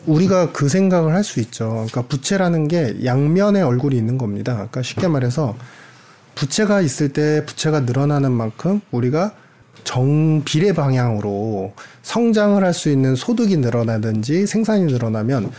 우리가 0.06 0.52
그 0.52 0.70
생각을 0.70 1.14
할 1.16 1.24
수 1.24 1.40
있죠. 1.40 1.70
그러니까 1.70 2.04
부채라는 2.04 2.68
게 2.68 3.04
양면의 3.04 3.64
얼굴이 3.64 3.98
있는 3.98 4.20
겁니다. 4.20 4.54
그러니까 4.54 4.84
쉽게 4.84 5.08
말해서 5.08 5.56
부채가 6.36 6.82
있을 6.82 7.10
때 7.10 7.44
부채가 7.48 7.80
늘어나는 7.82 8.32
만큼 8.32 8.82
우리가 8.92 9.34
정비례 9.84 10.74
방향으로 10.74 11.74
성장을 12.02 12.64
할 12.64 12.74
수 12.74 12.90
있는 12.90 13.16
소득이 13.16 13.58
늘어나든지 13.58 14.48
생산이 14.48 14.86
늘어나면 14.86 15.52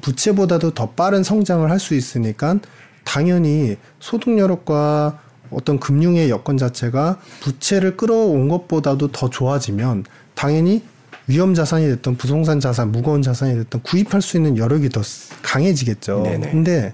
부채보다도 0.00 0.74
더 0.74 0.90
빠른 0.90 1.22
성장을 1.22 1.70
할 1.70 1.78
수 1.78 1.94
있으니까 1.94 2.58
당연히 3.04 3.76
소득 4.00 4.38
여력과 4.38 5.18
어떤 5.50 5.78
금융의 5.78 6.30
여건 6.30 6.56
자체가 6.56 7.18
부채를 7.42 7.96
끌어온 7.96 8.48
것보다도 8.48 9.12
더 9.12 9.28
좋아지면 9.30 10.04
당연히 10.34 10.82
위험 11.26 11.54
자산이 11.54 11.86
됐던 11.86 12.16
부동산 12.16 12.60
자산, 12.60 12.92
무거운 12.92 13.22
자산이 13.22 13.54
됐던 13.54 13.82
구입할 13.82 14.20
수 14.20 14.36
있는 14.36 14.58
여력이 14.58 14.88
더 14.90 15.00
강해지겠죠. 15.42 16.22
네네. 16.22 16.50
근데 16.50 16.92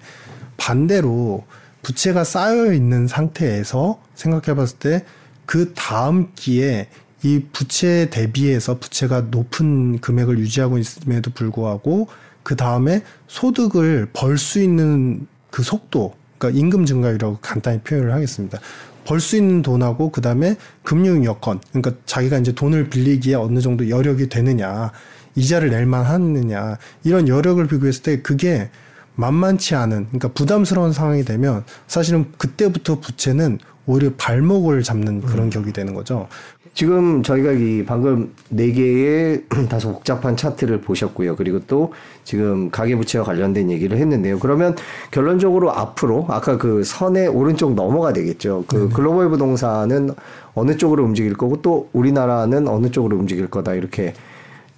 반대로 0.56 1.44
부채가 1.82 2.24
쌓여 2.24 2.72
있는 2.72 3.06
상태에서 3.06 4.00
생각해 4.14 4.54
봤을 4.54 4.78
때 4.78 5.04
그 5.50 5.72
다음 5.74 6.28
기에 6.36 6.86
이 7.24 7.42
부채 7.52 8.08
대비해서 8.08 8.78
부채가 8.78 9.22
높은 9.32 9.98
금액을 9.98 10.38
유지하고 10.38 10.78
있음에도 10.78 11.32
불구하고 11.32 12.06
그 12.44 12.54
다음에 12.54 13.02
소득을 13.26 14.10
벌 14.12 14.38
수 14.38 14.62
있는 14.62 15.26
그 15.50 15.64
속도, 15.64 16.14
그러니까 16.38 16.56
임금 16.56 16.86
증가율이라고 16.86 17.38
간단히 17.42 17.80
표현을 17.80 18.12
하겠습니다. 18.12 18.60
벌 19.04 19.18
수 19.18 19.36
있는 19.36 19.62
돈하고 19.62 20.12
그 20.12 20.20
다음에 20.20 20.54
금융 20.84 21.24
여건 21.24 21.58
그러니까 21.72 21.94
자기가 22.06 22.38
이제 22.38 22.52
돈을 22.52 22.88
빌리기에 22.88 23.34
어느 23.34 23.60
정도 23.60 23.88
여력이 23.88 24.28
되느냐 24.28 24.92
이자를 25.34 25.70
낼 25.70 25.84
만 25.84 26.06
하느냐 26.06 26.78
이런 27.02 27.26
여력을 27.26 27.66
비교했을 27.66 28.02
때 28.04 28.22
그게 28.22 28.70
만만치 29.16 29.74
않은 29.74 30.04
그러니까 30.10 30.28
부담스러운 30.28 30.92
상황이 30.92 31.24
되면 31.24 31.64
사실은 31.88 32.30
그때부터 32.38 33.00
부채는 33.00 33.58
오히려 33.90 34.10
발목을 34.16 34.84
잡는 34.84 35.22
그런 35.22 35.46
음. 35.46 35.50
격이 35.50 35.72
되는 35.72 35.94
거죠. 35.94 36.28
지금 36.74 37.24
저희가 37.24 37.50
이 37.50 37.84
방금 37.84 38.32
네 38.48 38.70
개의 38.70 39.42
다소 39.68 39.92
복잡한 39.92 40.36
차트를 40.36 40.80
보셨고요. 40.80 41.34
그리고 41.34 41.58
또 41.66 41.92
지금 42.22 42.70
가계부채와 42.70 43.24
관련된 43.24 43.70
얘기를 43.70 43.98
했는데요. 43.98 44.38
그러면 44.38 44.76
결론적으로 45.10 45.72
앞으로 45.72 46.26
아까 46.28 46.56
그 46.56 46.84
선의 46.84 47.26
오른쪽 47.26 47.74
넘어가 47.74 48.12
되겠죠. 48.12 48.64
그 48.68 48.76
네. 48.76 48.94
글로벌 48.94 49.28
부동산은 49.28 50.10
어느 50.54 50.76
쪽으로 50.76 51.04
움직일 51.04 51.34
거고 51.34 51.60
또 51.60 51.88
우리나라는 51.92 52.68
어느 52.68 52.90
쪽으로 52.90 53.16
움직일 53.16 53.48
거다 53.48 53.74
이렇게 53.74 54.14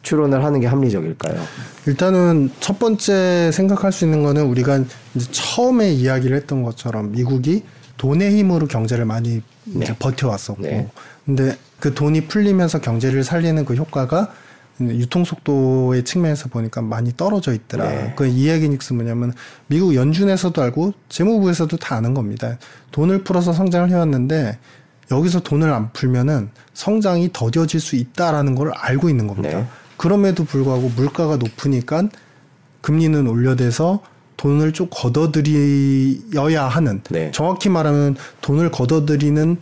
추론을 0.01 0.43
하는 0.43 0.61
게 0.61 0.67
합리적일까요? 0.67 1.39
일단은 1.87 2.51
첫 2.61 2.79
번째 2.79 3.51
생각할 3.53 3.93
수 3.93 4.05
있는 4.05 4.23
거는 4.23 4.47
우리가 4.47 4.79
이제 5.15 5.31
처음에 5.31 5.93
이야기를 5.93 6.37
했던 6.37 6.63
것처럼 6.63 7.13
미국이 7.13 7.63
돈의 8.03 8.37
힘으로 8.37 8.67
경제를 8.67 9.05
많이 9.05 9.41
네. 9.63 9.87
버텨왔었고 9.97 10.63
네. 10.63 10.89
근데 11.25 11.57
그 11.79 11.95
돈이 11.95 12.27
풀리면서 12.27 12.81
경제를 12.81 13.23
살리는 13.23 13.65
그 13.65 13.77
효과가 13.77 14.33
유통 14.81 15.25
속도의 15.25 16.03
측면에서 16.03 16.49
보니까 16.49 16.83
많이 16.83 17.17
떨어져 17.17 17.53
있더라. 17.53 17.89
네. 17.89 18.13
그 18.17 18.27
이야기 18.27 18.69
닉스 18.69 18.95
뭐냐면 18.95 19.33
미국 19.69 19.95
연준에서도 19.95 20.61
알고 20.61 20.95
재무부에서도 21.11 21.77
다 21.77 21.95
아는 21.95 22.13
겁니다. 22.13 22.59
돈을 22.91 23.23
풀어서 23.23 23.53
성장을 23.53 23.89
해왔는데 23.91 24.59
여기서 25.13 25.39
돈을 25.41 25.73
안 25.73 25.93
풀면은 25.93 26.51
성장이 26.75 27.31
더뎌질 27.33 27.79
수 27.79 27.95
있다라는 27.95 28.57
걸 28.57 28.73
알고 28.75 29.11
있는 29.11 29.29
겁니다. 29.29 29.59
네. 29.59 29.67
그럼에도 29.97 30.43
불구하고 30.43 30.91
물가가 30.97 31.37
높으니까 31.37 32.09
금리는 32.81 33.29
올려대서 33.29 34.03
돈을 34.43 34.73
좀 34.73 34.89
걷어들여야 34.91 36.65
하는 36.67 37.01
네. 37.11 37.31
정확히 37.31 37.69
말하면 37.69 38.17
돈을 38.41 38.73
걷어들이는 38.73 39.57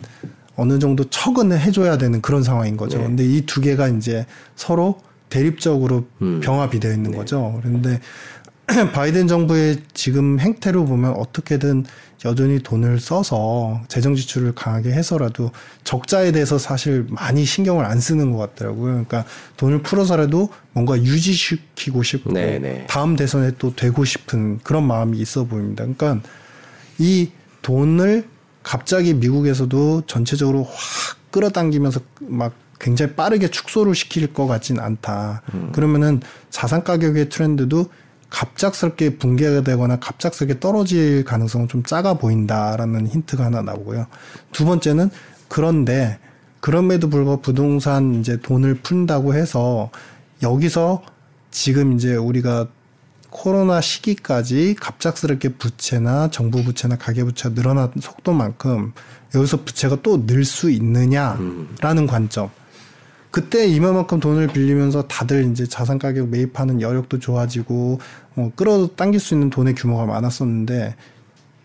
어느 0.56 0.78
정도 0.78 1.04
척은 1.04 1.52
해줘야 1.52 1.99
되는 1.99 2.22
그런 2.22 2.42
상황인 2.42 2.78
거죠. 2.78 2.96
네. 2.99 3.04
근데 3.04 3.25
이 3.25 3.44
두 3.44 3.60
개가 3.60 3.88
이제 3.88 4.25
서로 4.56 4.99
대립적으로 5.28 6.06
음. 6.22 6.40
병합이 6.42 6.80
되어 6.80 6.92
있는 6.94 7.10
네. 7.10 7.16
거죠. 7.18 7.58
그런데 7.62 8.00
바이든 8.93 9.29
정부의 9.29 9.79
지금 9.95 10.39
행태로 10.39 10.85
보면 10.85 11.15
어떻게든 11.17 11.85
여전히 12.25 12.62
돈을 12.62 13.00
써서 13.00 13.81
재정 13.89 14.15
지출을 14.15 14.55
강하게 14.55 14.93
해서라도 14.93 15.53
적자에 15.85 16.33
대해서 16.33 16.59
사실 16.59 17.07
많이 17.09 17.45
신경을 17.45 17.85
안 17.85 17.99
쓰는 17.99 18.33
것 18.33 18.39
같더라고요. 18.39 18.93
그러니까 18.93 19.25
돈을 19.57 19.83
풀어서라도 19.83 20.50
뭔가 20.73 20.99
유지시키고 20.99 22.03
싶고 22.03 22.33
네네. 22.33 22.59
네. 22.59 22.87
다음 22.89 23.17
대선에 23.17 23.53
또 23.59 23.75
되고 23.75 24.05
싶은 24.05 24.59
그런 24.59 24.87
마음이 24.87 25.19
있어 25.19 25.45
보입니다. 25.45 25.85
그러니까 25.85 26.21
이 26.99 27.31
돈을 27.62 28.29
갑자기 28.62 29.15
미국에서도 29.15 30.03
전체적으로 30.07 30.65
확 30.65 31.19
끌어당기면서 31.31 32.00
막 32.21 32.53
굉장히 32.79 33.15
빠르게 33.15 33.49
축소를 33.49 33.95
시킬 33.95 34.33
것 34.33 34.47
같진 34.47 34.81
않다. 34.81 35.43
음. 35.55 35.71
그러면은 35.73 36.21
자산 36.50 36.83
가격의 36.83 37.29
트렌드도 37.29 37.87
갑작스럽게 38.30 39.18
붕괴가 39.18 39.62
되거나 39.62 39.99
갑작스럽게 39.99 40.60
떨어질 40.60 41.25
가능성은 41.25 41.68
좀 41.68 41.82
작아 41.82 42.14
보인다라는 42.14 43.08
힌트가 43.08 43.44
하나 43.44 43.62
나오고요. 43.62 44.06
두 44.52 44.64
번째는 44.64 45.10
그런데 45.49 46.18
그럼에도 46.60 47.08
불구하고 47.08 47.42
부동산 47.42 48.20
이제 48.20 48.38
돈을 48.40 48.76
푼다고 48.82 49.34
해서 49.34 49.90
여기서 50.42 51.02
지금 51.50 51.94
이제 51.94 52.14
우리가 52.14 52.68
코로나 53.30 53.80
시기까지 53.80 54.76
갑작스럽게 54.78 55.50
부채나 55.50 56.30
정부 56.30 56.62
부채나 56.64 56.96
가계 56.96 57.25
부채가 57.25 57.54
늘어난 57.54 57.90
속도만큼 57.99 58.92
여기서 59.34 59.64
부채가 59.64 60.02
또 60.02 60.26
늘 60.26 60.44
수 60.44 60.70
있느냐라는 60.70 61.38
음. 61.40 62.06
관점. 62.06 62.50
그때 63.30 63.66
이만큼 63.66 64.18
돈을 64.18 64.49
빌리면서 64.49 65.02
다들 65.02 65.50
이제 65.50 65.66
자산 65.66 65.99
가격 65.99 66.28
매입하는 66.28 66.80
여력도 66.80 67.18
좋아지고 67.20 68.00
어, 68.37 68.52
끌어당길 68.56 69.20
수 69.20 69.34
있는 69.34 69.50
돈의 69.50 69.75
규모가 69.75 70.06
많았었는데 70.06 70.96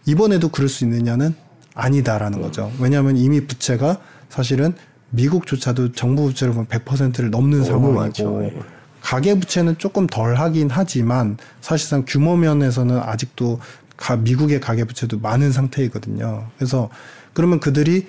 이번에도 0.05 0.49
그럴 0.49 0.69
수 0.69 0.83
있느냐는 0.83 1.33
아니다라는 1.73 2.41
거죠. 2.41 2.71
왜냐하면 2.79 3.17
이미 3.17 3.45
부채가 3.45 3.99
사실은 4.29 4.73
미국조차도 5.09 5.93
정부 5.93 6.25
부채를 6.25 6.53
보면 6.53 6.67
100%를 6.67 7.29
넘는 7.29 7.63
상황이고 7.63 8.45
예. 8.45 8.53
가계 9.01 9.35
부채는 9.39 9.77
조금 9.77 10.07
덜 10.07 10.35
하긴 10.35 10.69
하지만 10.71 11.37
사실상 11.61 12.05
규모 12.07 12.35
면에서는 12.35 12.97
아직도 12.97 13.59
가, 13.97 14.15
미국의 14.15 14.59
가계 14.59 14.83
부채도 14.83 15.19
많은 15.19 15.51
상태이거든요. 15.51 16.47
그래서 16.57 16.89
그러면 17.33 17.59
그들이 17.59 18.07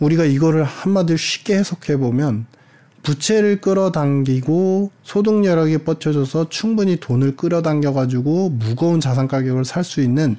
우리가 0.00 0.24
이거를 0.24 0.64
한마디로 0.64 1.16
쉽게 1.16 1.56
해석해 1.56 1.96
보면 1.98 2.46
부채를 3.04 3.60
끌어당기고 3.60 4.90
소득 5.04 5.44
여력이 5.44 5.78
뻗쳐져서 5.78 6.48
충분히 6.48 6.96
돈을 6.96 7.36
끌어당겨 7.36 7.92
가지고 7.92 8.48
무거운 8.50 8.98
자산 8.98 9.28
가격을 9.28 9.64
살 9.64 9.84
수 9.84 10.00
있는 10.00 10.36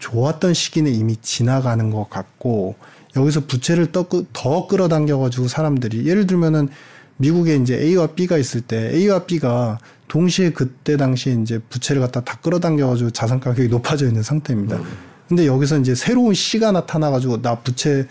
좋았던 0.00 0.52
시기는 0.54 0.92
이미 0.92 1.16
지나가는 1.22 1.90
것 1.90 2.10
같고 2.10 2.74
여기서 3.16 3.46
부채를 3.46 3.92
더, 3.92 4.06
더 4.32 4.66
끌어당겨 4.66 5.18
가지고 5.18 5.48
사람들이 5.48 6.06
예를 6.06 6.26
들면은 6.26 6.68
미국에 7.16 7.56
이제 7.56 7.76
A와 7.80 8.08
B가 8.08 8.36
있을 8.38 8.60
때 8.60 8.90
A와 8.94 9.24
B가 9.24 9.78
동시에 10.08 10.50
그때 10.50 10.96
당시에 10.96 11.34
이제 11.34 11.58
부채를 11.70 12.00
갖다 12.02 12.20
다 12.20 12.38
끌어당겨 12.42 12.88
가지고 12.88 13.10
자산 13.10 13.40
가격이 13.40 13.68
높아져 13.68 14.06
있는 14.06 14.22
상태입니다. 14.22 14.76
음. 14.76 14.84
근데 15.28 15.46
여기서 15.46 15.78
이제 15.78 15.94
새로운 15.94 16.34
C가 16.34 16.72
나타나 16.72 17.10
가지고 17.10 17.42
나 17.42 17.56
부채 17.56 18.06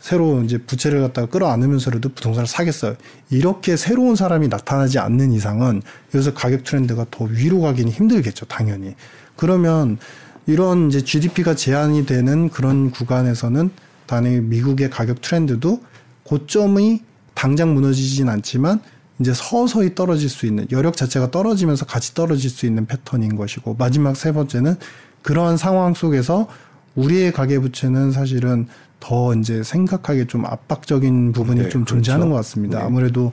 새로 0.00 0.42
이제 0.42 0.58
부채를 0.58 1.00
갖다가 1.02 1.28
끌어안으면서라도 1.28 2.08
부동산을 2.10 2.46
사겠어요. 2.46 2.96
이렇게 3.28 3.76
새로운 3.76 4.16
사람이 4.16 4.48
나타나지 4.48 4.98
않는 4.98 5.32
이상은 5.32 5.82
여기서 6.14 6.34
가격 6.34 6.64
트렌드가 6.64 7.06
더 7.10 7.24
위로 7.24 7.60
가기는 7.60 7.92
힘들겠죠, 7.92 8.46
당연히. 8.46 8.94
그러면 9.36 9.98
이런 10.46 10.88
이제 10.88 11.02
GDP가 11.02 11.54
제한이 11.54 12.06
되는 12.06 12.48
그런 12.48 12.90
구간에서는 12.90 13.70
당연히 14.06 14.40
미국의 14.40 14.90
가격 14.90 15.20
트렌드도 15.20 15.82
고점이 16.24 17.02
당장 17.34 17.74
무너지진 17.74 18.28
않지만 18.28 18.80
이제 19.20 19.32
서서히 19.34 19.94
떨어질 19.94 20.30
수 20.30 20.46
있는 20.46 20.66
여력 20.72 20.96
자체가 20.96 21.30
떨어지면서 21.30 21.84
같이 21.84 22.14
떨어질 22.14 22.48
수 22.50 22.64
있는 22.64 22.86
패턴인 22.86 23.36
것이고 23.36 23.76
마지막 23.78 24.16
세 24.16 24.32
번째는 24.32 24.76
그러한 25.22 25.58
상황 25.58 25.92
속에서 25.92 26.48
우리의 26.94 27.32
가계 27.32 27.58
부채는 27.58 28.12
사실은 28.12 28.66
더 29.00 29.34
이제 29.34 29.62
생각하기에 29.62 30.26
좀 30.26 30.44
압박적인 30.44 31.32
부분이 31.32 31.62
네, 31.62 31.68
좀 31.68 31.84
그렇죠. 31.84 31.96
존재하는 31.96 32.28
것 32.28 32.36
같습니다. 32.36 32.78
네. 32.78 32.84
아무래도 32.84 33.32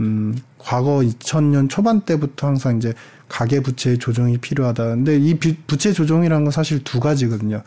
음 0.00 0.34
과거 0.58 0.98
2000년 0.98 1.68
초반 1.68 2.00
때부터 2.00 2.46
항상 2.48 2.78
이제 2.78 2.94
가계 3.28 3.60
부채 3.60 3.96
조정이 3.96 4.38
필요하다. 4.38 4.84
근데 4.84 5.16
이 5.16 5.38
부채 5.66 5.92
조정이라는 5.92 6.44
건 6.44 6.50
사실 6.50 6.82
두 6.84 7.00
가지거든요. 7.00 7.62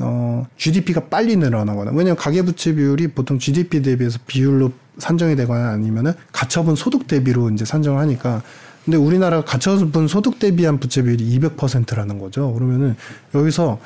어, 0.00 0.46
GDP가 0.56 1.06
빨리 1.06 1.36
늘어나거나, 1.36 1.90
왜냐면 1.90 2.16
가계 2.16 2.42
부채 2.42 2.74
비율이 2.74 3.08
보통 3.08 3.38
GDP 3.38 3.82
대비해서 3.82 4.18
비율로 4.26 4.70
산정이 4.98 5.34
되거나 5.36 5.70
아니면은 5.70 6.12
가처분 6.30 6.76
소득 6.76 7.06
대비로 7.06 7.50
이제 7.50 7.64
산정을 7.64 8.00
하니까, 8.00 8.42
근데 8.84 8.96
우리나라가 8.96 9.44
가처분 9.44 10.06
소득 10.06 10.38
대비한 10.38 10.78
부채 10.78 11.02
비율이 11.02 11.38
200%라는 11.38 12.18
거죠. 12.18 12.52
그러면은 12.52 12.94
여기서 13.34 13.80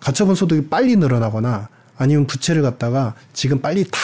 가처분 0.00 0.34
소득이 0.34 0.68
빨리 0.68 0.96
늘어나거나 0.96 1.68
아니면 1.98 2.26
부채를 2.26 2.62
갖다가 2.62 3.14
지금 3.34 3.60
빨리 3.60 3.84
다 3.84 3.98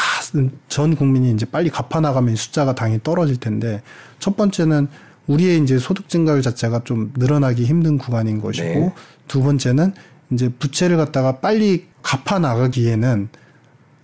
전 0.69 0.97
국민이 0.97 1.31
이제 1.33 1.47
빨리 1.47 1.71
갚아 1.71 2.01
나가면 2.01 2.37
숫자가 2.37 2.75
당연히 2.75 3.01
떨어질 3.03 3.37
텐데 3.37 3.83
첫 4.19 4.37
번째는 4.37 4.89
우리의 5.27 5.63
이제 5.63 5.79
소득 5.79 6.09
증가율 6.09 6.43
자체가 6.43 6.83
좀 6.85 7.13
늘어나기 7.17 7.65
힘든 7.65 7.99
구간인 7.99 8.41
것이고 8.41 8.67
네. 8.67 8.95
두 9.29 9.43
번째는 9.43 9.93
이제 10.31 10.49
부채를 10.49 10.97
갖다가 10.97 11.39
빨리 11.39 11.87
갚아 12.03 12.39
나가기에는 12.39 13.29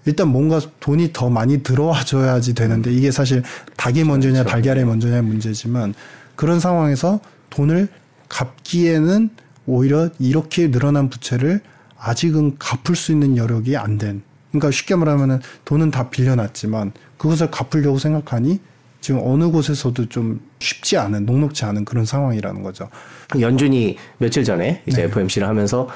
일단 0.06 0.28
뭔가 0.28 0.60
돈이 0.80 1.12
더 1.12 1.28
많이 1.28 1.62
들어와 1.62 2.02
줘야지 2.04 2.54
되는데 2.54 2.92
이게 2.92 3.10
사실 3.10 3.42
닭이 3.76 4.04
먼저냐 4.04 4.44
그렇죠. 4.44 4.50
달걀이 4.50 4.84
먼저냐 4.84 5.20
문제지만 5.22 5.94
그런 6.36 6.58
상황에서 6.58 7.20
돈을 7.50 7.88
갚기에는 8.28 9.30
오히려 9.66 10.08
이렇게 10.18 10.70
늘어난 10.70 11.10
부채를 11.10 11.60
아직은 12.00 12.56
갚을 12.58 12.96
수 12.96 13.12
있는 13.12 13.36
여력이 13.36 13.76
안 13.76 13.98
된. 13.98 14.22
그러니까 14.50 14.70
쉽게 14.70 14.96
말하면은 14.96 15.40
돈은 15.64 15.90
다 15.90 16.10
빌려놨지만 16.10 16.92
그것을 17.18 17.50
갚으려고 17.50 17.98
생각하니 17.98 18.60
지금 19.00 19.20
어느 19.24 19.50
곳에서도 19.50 20.08
좀 20.08 20.40
쉽지 20.58 20.98
않은 20.98 21.24
녹록지 21.24 21.64
않은 21.64 21.84
그런 21.84 22.04
상황이라는 22.04 22.62
거죠. 22.62 22.88
연준이 23.38 23.96
며칠 24.18 24.44
전에 24.44 24.82
이제 24.86 25.02
네. 25.02 25.04
FOMC를 25.04 25.46
하면서 25.48 25.88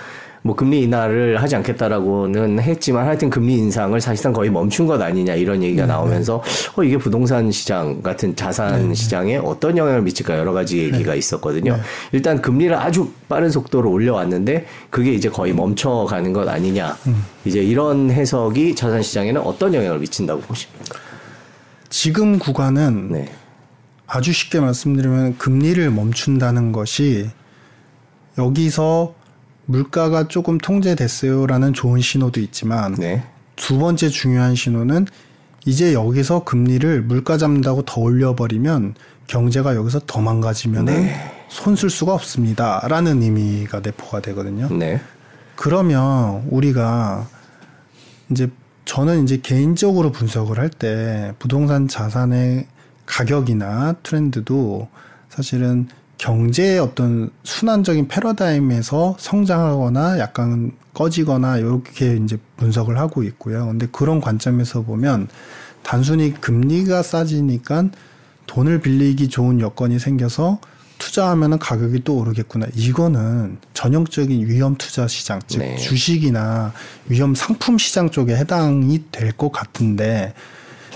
뭐 0.46 0.54
금리 0.54 0.82
인하를 0.82 1.40
하지 1.40 1.56
않겠다라고는 1.56 2.60
했지만 2.60 3.06
하여튼 3.06 3.30
금리 3.30 3.54
인상을 3.54 3.98
사실상 3.98 4.34
거의 4.34 4.50
멈춘 4.50 4.86
것 4.86 5.00
아니냐 5.00 5.32
이런 5.36 5.62
얘기가 5.62 5.84
네. 5.84 5.88
나오면서 5.88 6.42
어 6.76 6.84
이게 6.84 6.98
부동산 6.98 7.50
시장 7.50 8.02
같은 8.02 8.36
자산 8.36 8.88
네. 8.88 8.94
시장에 8.94 9.38
어떤 9.38 9.78
영향을 9.78 10.02
미칠까 10.02 10.38
여러 10.38 10.52
가지 10.52 10.80
얘기가 10.80 11.12
네. 11.12 11.18
있었거든요. 11.18 11.76
네. 11.76 11.82
일단 12.12 12.42
금리를 12.42 12.76
아주 12.76 13.10
빠른 13.26 13.48
속도로 13.48 13.90
올려왔는데 13.90 14.66
그게 14.90 15.14
이제 15.14 15.30
거의 15.30 15.54
멈춰가는 15.54 16.34
것 16.34 16.46
아니냐. 16.46 16.94
음. 17.06 17.24
이제 17.46 17.62
이런 17.62 18.10
해석이 18.10 18.74
자산 18.74 19.02
시장에는 19.02 19.40
어떤 19.40 19.72
영향을 19.72 19.98
미친다고 19.98 20.42
보십니까? 20.42 20.98
지금 21.88 22.38
구간은 22.38 23.12
네. 23.12 23.32
아주 24.06 24.30
쉽게 24.30 24.60
말씀드리면 24.60 25.38
금리를 25.38 25.90
멈춘다는 25.90 26.72
것이 26.72 27.30
여기서 28.36 29.14
물가가 29.66 30.28
조금 30.28 30.58
통제됐어요라는 30.58 31.72
좋은 31.72 32.00
신호도 32.00 32.40
있지만 32.40 32.94
네. 32.94 33.24
두 33.56 33.78
번째 33.78 34.08
중요한 34.08 34.54
신호는 34.54 35.06
이제 35.66 35.94
여기서 35.94 36.44
금리를 36.44 37.02
물가 37.02 37.38
잡는다고 37.38 37.82
더 37.82 38.00
올려버리면 38.00 38.94
경제가 39.26 39.74
여기서 39.76 40.00
더 40.06 40.20
망가지면 40.20 40.84
네. 40.84 41.14
손쓸 41.48 41.88
수가 41.88 42.12
없습니다라는 42.14 43.22
의미가 43.22 43.80
내포가 43.80 44.20
되거든요. 44.20 44.68
네. 44.68 45.00
그러면 45.56 46.46
우리가 46.50 47.26
이제 48.30 48.50
저는 48.84 49.24
이제 49.24 49.38
개인적으로 49.38 50.12
분석을 50.12 50.58
할 50.58 50.68
때 50.68 51.32
부동산 51.38 51.88
자산의 51.88 52.66
가격이나 53.06 53.94
트렌드도 54.02 54.88
사실은 55.30 55.88
경제의 56.18 56.78
어떤 56.78 57.30
순환적인 57.42 58.08
패러다임에서 58.08 59.16
성장하거나 59.18 60.18
약간 60.18 60.72
꺼지거나 60.94 61.58
이렇게 61.58 62.16
이제 62.16 62.38
분석을 62.56 62.98
하고 62.98 63.22
있고요. 63.24 63.66
근데 63.66 63.86
그런 63.90 64.20
관점에서 64.20 64.82
보면 64.82 65.28
단순히 65.82 66.32
금리가 66.32 67.02
싸지니까 67.02 67.86
돈을 68.46 68.80
빌리기 68.80 69.28
좋은 69.28 69.60
여건이 69.60 69.98
생겨서 69.98 70.60
투자하면은 70.98 71.58
가격이 71.58 72.04
또 72.04 72.16
오르겠구나. 72.18 72.66
이거는 72.74 73.58
전형적인 73.74 74.46
위험 74.46 74.76
투자 74.76 75.08
시장, 75.08 75.40
즉 75.46 75.58
네. 75.58 75.76
주식이나 75.76 76.72
위험 77.08 77.34
상품 77.34 77.76
시장 77.78 78.10
쪽에 78.10 78.36
해당이 78.36 79.04
될 79.10 79.32
것 79.32 79.50
같은데 79.50 80.32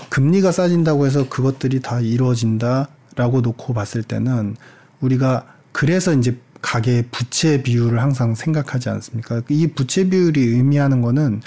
금리가 0.09 0.51
싸진다고 0.51 1.05
해서 1.05 1.27
그것들이 1.27 1.81
다 1.81 1.99
이루어진다라고 1.99 3.41
놓고 3.41 3.73
봤을 3.73 4.01
때는 4.01 4.55
우리가 5.01 5.45
그래서 5.71 6.13
이제 6.13 6.37
가계 6.61 7.03
부채 7.11 7.63
비율을 7.63 8.01
항상 8.01 8.35
생각하지 8.35 8.89
않습니까? 8.89 9.41
이 9.49 9.67
부채 9.67 10.09
비율이 10.09 10.41
의미하는 10.41 11.01
거는 11.01 11.41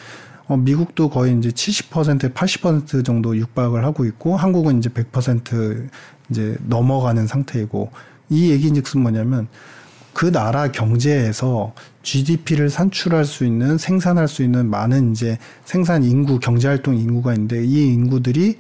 어, 0.47 0.57
미국도 0.57 1.11
거의 1.11 1.37
이제 1.39 1.51
70% 1.51 2.35
80% 2.35 3.05
정도 3.05 3.37
육박을 3.37 3.85
하고 3.85 4.05
있고 4.05 4.37
한국은 4.37 4.79
이제 4.79 4.89
100% 4.89 5.89
이제 6.31 6.57
넘어가는 6.67 7.27
상태이고 7.27 7.91
이 8.31 8.51
얘기즉슨 8.51 9.01
뭐냐면 9.01 9.49
그 10.13 10.31
나라 10.31 10.71
경제에서 10.71 11.75
GDP를 12.03 12.69
산출할 12.69 13.25
수 13.25 13.45
있는 13.45 13.79
생산할 13.79 14.29
수 14.29 14.43
있는 14.43 14.69
많은 14.69 15.13
이제 15.13 15.39
생산 15.65 16.05
인구 16.05 16.39
경제 16.39 16.69
활동 16.69 16.97
인구가 16.97 17.33
있는데 17.35 17.65
이 17.65 17.87
인구들이 17.93 18.59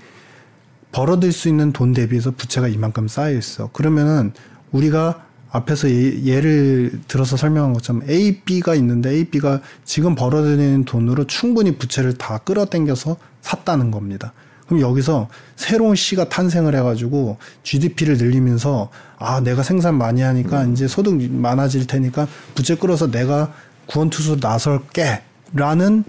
벌어들 0.92 1.32
수 1.32 1.48
있는 1.48 1.72
돈 1.72 1.92
대비해서 1.92 2.30
부채가 2.30 2.68
이만큼 2.68 3.08
쌓여 3.08 3.36
있어. 3.36 3.68
그러면은 3.72 4.32
우리가 4.72 5.26
앞에서 5.50 5.88
예, 5.90 6.40
를 6.40 6.98
들어서 7.08 7.36
설명한 7.36 7.74
것처럼 7.74 8.02
A, 8.08 8.40
B가 8.40 8.74
있는데 8.76 9.10
A, 9.10 9.24
B가 9.24 9.60
지금 9.84 10.14
벌어들이는 10.14 10.84
돈으로 10.86 11.26
충분히 11.26 11.76
부채를 11.76 12.14
다 12.16 12.38
끌어당겨서 12.38 13.16
샀다는 13.42 13.90
겁니다. 13.90 14.32
그럼 14.66 14.80
여기서 14.80 15.28
새로운 15.56 15.94
C가 15.94 16.30
탄생을 16.30 16.74
해가지고 16.74 17.36
GDP를 17.62 18.16
늘리면서 18.16 18.88
아 19.18 19.40
내가 19.40 19.62
생산 19.62 19.98
많이 19.98 20.22
하니까 20.22 20.62
음. 20.62 20.72
이제 20.72 20.88
소득 20.88 21.20
많아질 21.20 21.86
테니까 21.86 22.26
부채 22.54 22.74
끌어서 22.74 23.10
내가 23.10 23.52
구원투수 23.86 24.38
나설게라는 24.40 26.04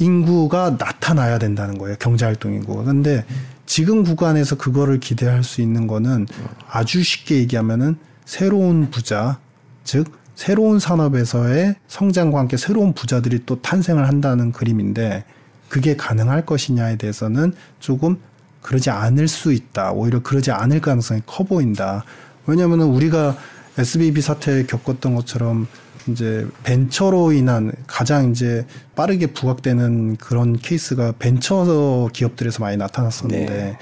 인구가 0.00 0.76
나타나야 0.78 1.38
된다는 1.38 1.76
거예요 1.76 1.96
경제활동 1.98 2.54
인구가. 2.54 2.84
근데 2.84 3.26
지금 3.68 4.02
구간에서 4.02 4.56
그거를 4.56 4.98
기대할 4.98 5.44
수 5.44 5.60
있는 5.60 5.86
거는 5.86 6.26
아주 6.70 7.02
쉽게 7.02 7.36
얘기하면은 7.36 7.98
새로운 8.24 8.90
부자, 8.90 9.38
즉 9.84 10.10
새로운 10.34 10.78
산업에서의 10.78 11.74
성장과 11.86 12.38
함께 12.38 12.56
새로운 12.56 12.94
부자들이 12.94 13.40
또 13.44 13.60
탄생을 13.60 14.08
한다는 14.08 14.52
그림인데 14.52 15.24
그게 15.68 15.96
가능할 15.96 16.46
것이냐에 16.46 16.96
대해서는 16.96 17.52
조금 17.78 18.16
그러지 18.62 18.88
않을 18.88 19.28
수 19.28 19.52
있다. 19.52 19.92
오히려 19.92 20.22
그러지 20.22 20.50
않을 20.50 20.80
가능성이 20.80 21.20
커 21.26 21.44
보인다. 21.44 22.04
왜냐하면 22.46 22.80
우리가 22.80 23.36
SVB 23.76 24.22
사태 24.22 24.64
겪었던 24.64 25.14
것처럼 25.14 25.66
이제 26.08 26.46
벤처로 26.62 27.32
인한 27.32 27.72
가장 27.86 28.30
이제 28.30 28.66
빠르게 28.94 29.28
부각되는 29.28 30.16
그런 30.16 30.56
케이스가 30.56 31.12
벤처 31.18 32.08
기업들에서 32.12 32.60
많이 32.60 32.76
나타났었는데 32.76 33.46
네. 33.46 33.78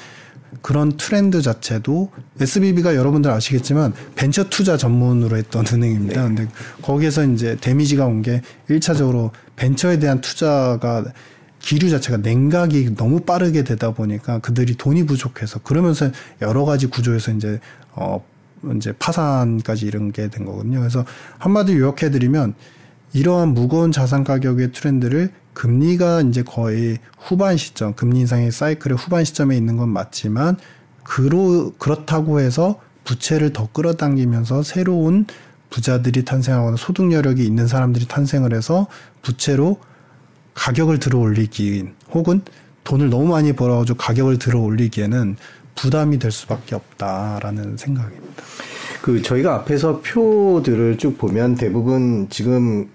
그런 0.62 0.97
트렌드 0.97 1.43
자체도 1.43 2.11
SVB가 2.41 2.97
여러분들 2.97 3.31
아시겠지만 3.31 3.93
벤처 4.15 4.45
투자 4.49 4.77
전문으로 4.77 5.37
했던 5.37 5.65
은행입니다. 5.73 6.29
네. 6.29 6.35
근데 6.35 6.53
거기에서 6.83 7.25
이제 7.25 7.57
데미지가 7.61 8.07
온게 8.07 8.43
1차적으로 8.69 9.31
벤처에 9.57 9.99
대한 9.99 10.21
투자가 10.21 11.05
기류 11.59 11.91
자체가 11.91 12.19
냉각이 12.19 12.95
너무 12.97 13.21
빠르게 13.21 13.65
되다 13.65 13.93
보니까 13.93 14.39
그들이 14.39 14.77
돈이 14.77 15.05
부족해서 15.05 15.59
그러면서 15.61 16.11
여러 16.43 16.65
가지 16.65 16.87
구조에서 16.87 17.33
이제 17.33 17.59
어 17.93 18.25
이제 18.77 18.92
파산까지 18.99 19.87
이런 19.87 20.12
게 20.12 20.29
된 20.29 20.45
거거든요. 20.45 20.81
그래서 20.81 21.05
한마디로 21.38 21.81
요약해 21.81 22.11
드리면 22.11 22.55
이러한 23.12 23.55
무거운 23.55 23.92
자산 23.92 24.25
가격의 24.25 24.73
트렌드를 24.73 25.31
금리가 25.55 26.23
이제 26.23 26.42
거의 26.42 26.99
후반 27.19 27.57
시점, 27.57 27.95
금리 27.95 28.21
인상의 28.21 28.51
사이클의 28.53 28.99
후반 28.99 29.25
시점에 29.25 29.57
있는 29.57 29.77
건 29.77 29.88
맞지만 29.88 30.57
그로 31.03 31.73
그렇다고 31.79 32.40
해서 32.40 32.81
부채를 33.05 33.53
더 33.53 33.69
끌어당기면서 33.73 34.62
새로운 34.62 35.27
부자들이 35.71 36.25
탄생하거나 36.25 36.77
소득 36.77 37.12
여력이 37.12 37.45
있는 37.45 37.66
사람들이 37.69 38.07
탄생을 38.07 38.53
해서 38.53 38.87
부채로 39.23 39.79
가격을 40.55 40.99
들어 40.99 41.19
올리기 41.19 41.88
혹은 42.12 42.42
돈을 42.85 43.11
너무 43.11 43.29
많이 43.29 43.53
벌어가지고 43.53 43.99
가격을 43.99 44.38
들어 44.38 44.61
올리기에는 44.61 45.37
부담이 45.77 46.19
될 46.19 46.33
수밖에 46.33 46.75
없다라는 46.75 47.77
생각입니다. 47.77 48.43
그 49.03 49.23
저희가 49.23 49.55
앞에서 49.55 50.01
표들을 50.01 50.99
쭉 50.99 51.17
보면 51.17 51.55
대부분 51.55 52.27
지금 52.29 52.89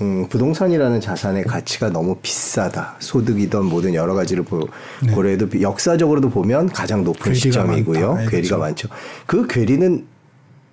음, 0.00 0.26
부동산이라는 0.28 1.00
자산의 1.00 1.44
가치가 1.44 1.90
너무 1.90 2.16
비싸다. 2.22 2.96
소득이든 3.00 3.64
뭐든 3.66 3.94
여러 3.94 4.14
가지를 4.14 4.44
보, 4.44 4.68
네. 5.04 5.12
고려해도 5.12 5.60
역사적으로도 5.60 6.30
보면 6.30 6.68
가장 6.68 7.04
높은 7.04 7.34
시점이고요. 7.34 8.14
네, 8.14 8.26
괴리가 8.26 8.56
그렇죠. 8.56 8.58
많죠. 8.58 8.88
그 9.26 9.46
괴리는 9.46 10.06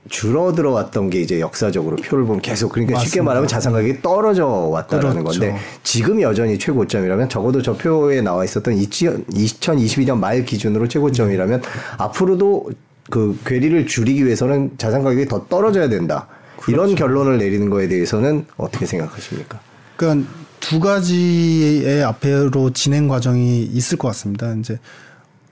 줄어들어 0.10 0.72
왔던 0.72 1.10
게 1.10 1.22
이제 1.22 1.40
역사적으로 1.40 1.96
표를 1.98 2.26
보면 2.26 2.42
계속 2.42 2.72
그러니까 2.72 2.94
맞습니다. 2.94 3.10
쉽게 3.10 3.22
말하면 3.22 3.48
자산 3.48 3.74
가격이 3.74 4.02
떨어져 4.02 4.46
왔다라는 4.46 5.24
그렇죠. 5.24 5.40
건데 5.40 5.58
지금 5.84 6.22
여전히 6.22 6.58
최고점이라면 6.58 7.30
적어도 7.30 7.62
저 7.62 7.74
표에 7.74 8.22
나와 8.22 8.44
있었던 8.44 8.76
2022년 8.76 10.18
말 10.18 10.46
기준으로 10.46 10.88
최고점이라면 10.88 11.62
네. 11.62 11.68
앞으로도 11.98 12.72
그 13.10 13.38
괴리를 13.46 13.88
줄이기 13.88 14.26
위해서는 14.26 14.72
자산 14.78 15.04
가격이 15.04 15.28
더 15.28 15.48
떨어져야 15.48 15.90
된다. 15.90 16.28
그렇죠. 16.58 16.72
이런 16.72 16.96
결론을 16.96 17.38
내리는 17.38 17.70
거에 17.70 17.88
대해서는 17.88 18.46
어떻게 18.58 18.86
생각하십니까? 18.86 19.60
그러니까 19.96 20.30
두 20.60 20.80
가지의 20.80 22.04
앞으로 22.04 22.72
진행 22.74 23.08
과정이 23.08 23.64
있을 23.64 23.98
것 23.98 24.10
같습니다. 24.10 24.54
이제 24.56 24.80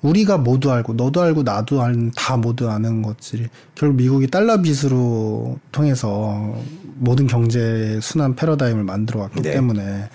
우리가 0.02 0.38
모두 0.38 0.72
알고 0.72 0.94
너도 0.94 1.22
알고 1.22 1.44
나도 1.44 1.82
아는 1.82 2.12
다 2.16 2.38
모두 2.38 2.70
아는 2.70 3.02
것들이 3.02 3.48
결국 3.74 3.96
미국이 3.98 4.28
달러 4.28 4.62
빚으로 4.62 5.58
통해서 5.72 6.56
모든 6.96 7.28
경제 7.28 8.00
순환 8.02 8.36
패러다임을 8.36 8.84
만들어 8.84 9.22
왔기 9.22 9.42
네. 9.42 9.52
때문에 9.52 10.10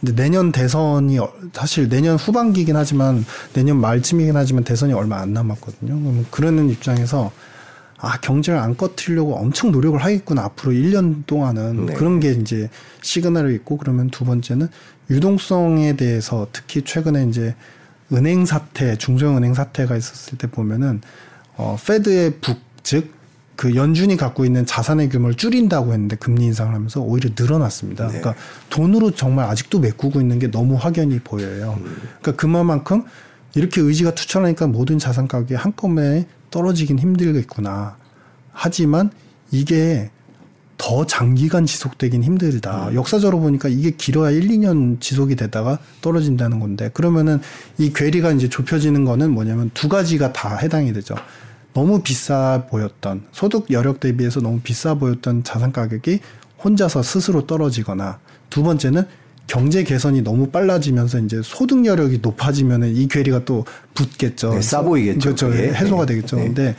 근데 0.00 0.14
내년 0.14 0.50
대선이 0.50 1.18
사실 1.52 1.88
내년 1.88 2.16
후반기긴 2.16 2.74
하지만 2.74 3.24
내년 3.52 3.78
말쯤이긴 3.80 4.34
하지만 4.34 4.64
대선이 4.64 4.92
얼마 4.94 5.18
안 5.18 5.32
남았거든요. 5.34 6.24
그러는 6.30 6.70
입장에서 6.70 7.30
아 7.98 8.18
경제를 8.18 8.58
안 8.58 8.76
꺼트리려고 8.78 9.36
엄청 9.36 9.72
노력을 9.72 10.02
하겠구나 10.02 10.44
앞으로 10.44 10.72
1년 10.72 11.26
동안은 11.26 11.86
네. 11.86 11.92
그런 11.92 12.18
게 12.18 12.30
이제 12.30 12.70
시그널이 13.02 13.54
있고 13.56 13.76
그러면 13.76 14.08
두 14.08 14.24
번째는 14.24 14.68
유동성에 15.10 15.96
대해서 15.96 16.46
특히 16.50 16.82
최근에 16.82 17.26
이제 17.26 17.54
은행 18.12 18.46
사태, 18.46 18.96
중소형은행 18.96 19.54
사태가 19.54 19.96
있었을 19.96 20.38
때 20.38 20.48
보면은 20.48 21.00
어 21.56 21.76
페드의 21.84 22.38
북, 22.40 22.58
즉 22.82 23.20
그 23.60 23.74
연준이 23.74 24.16
갖고 24.16 24.46
있는 24.46 24.64
자산의 24.64 25.10
규모를 25.10 25.34
줄인다고 25.34 25.92
했는데 25.92 26.16
금리 26.16 26.46
인상을 26.46 26.74
하면서 26.74 27.02
오히려 27.02 27.28
늘어났습니다. 27.38 28.06
네. 28.06 28.20
그러니까 28.20 28.42
돈으로 28.70 29.10
정말 29.10 29.50
아직도 29.50 29.80
메꾸고 29.80 30.18
있는 30.22 30.38
게 30.38 30.50
너무 30.50 30.76
확연히 30.76 31.18
보여요. 31.18 31.76
음. 31.78 31.94
그러니까 32.22 32.32
그만큼 32.36 33.04
이렇게 33.54 33.82
의지가 33.82 34.14
투철하니까 34.14 34.66
모든 34.66 34.98
자산 34.98 35.28
가격이 35.28 35.56
한꺼번에 35.56 36.26
떨어지긴 36.50 36.98
힘들겠구나. 37.00 37.98
하지만 38.50 39.10
이게 39.50 40.10
더 40.80 41.04
장기간 41.04 41.66
지속되긴 41.66 42.24
힘들다. 42.24 42.88
음. 42.88 42.94
역사적으로 42.94 43.38
보니까 43.40 43.68
이게 43.68 43.90
길어야 43.90 44.30
1, 44.30 44.48
2년 44.48 44.98
지속이 44.98 45.36
되다가 45.36 45.78
떨어진다는 46.00 46.58
건데 46.58 46.88
그러면은 46.94 47.38
이 47.76 47.92
괴리가 47.92 48.32
이제 48.32 48.48
좁혀지는 48.48 49.04
거는 49.04 49.30
뭐냐면 49.30 49.70
두 49.74 49.90
가지가 49.90 50.32
다 50.32 50.56
해당이 50.56 50.94
되죠. 50.94 51.16
너무 51.74 52.00
비싸 52.00 52.64
보였던 52.70 53.24
소득 53.30 53.70
여력 53.70 54.00
대비해서 54.00 54.40
너무 54.40 54.60
비싸 54.60 54.94
보였던 54.94 55.44
자산 55.44 55.70
가격이 55.70 56.20
혼자서 56.64 57.02
스스로 57.02 57.46
떨어지거나 57.46 58.18
두 58.48 58.62
번째는 58.62 59.04
경제 59.46 59.84
개선이 59.84 60.22
너무 60.22 60.46
빨라지면서 60.46 61.18
이제 61.18 61.42
소득 61.44 61.84
여력이 61.84 62.20
높아지면은 62.22 62.96
이 62.96 63.06
괴리가 63.06 63.44
또 63.44 63.66
붙겠죠. 63.92 64.54
네, 64.54 64.62
싸 64.62 64.80
보이겠죠. 64.80 65.34
그렇죠. 65.34 65.52
해소가 65.52 66.06
네. 66.06 66.14
되겠죠. 66.14 66.36
네. 66.36 66.44
근데 66.44 66.76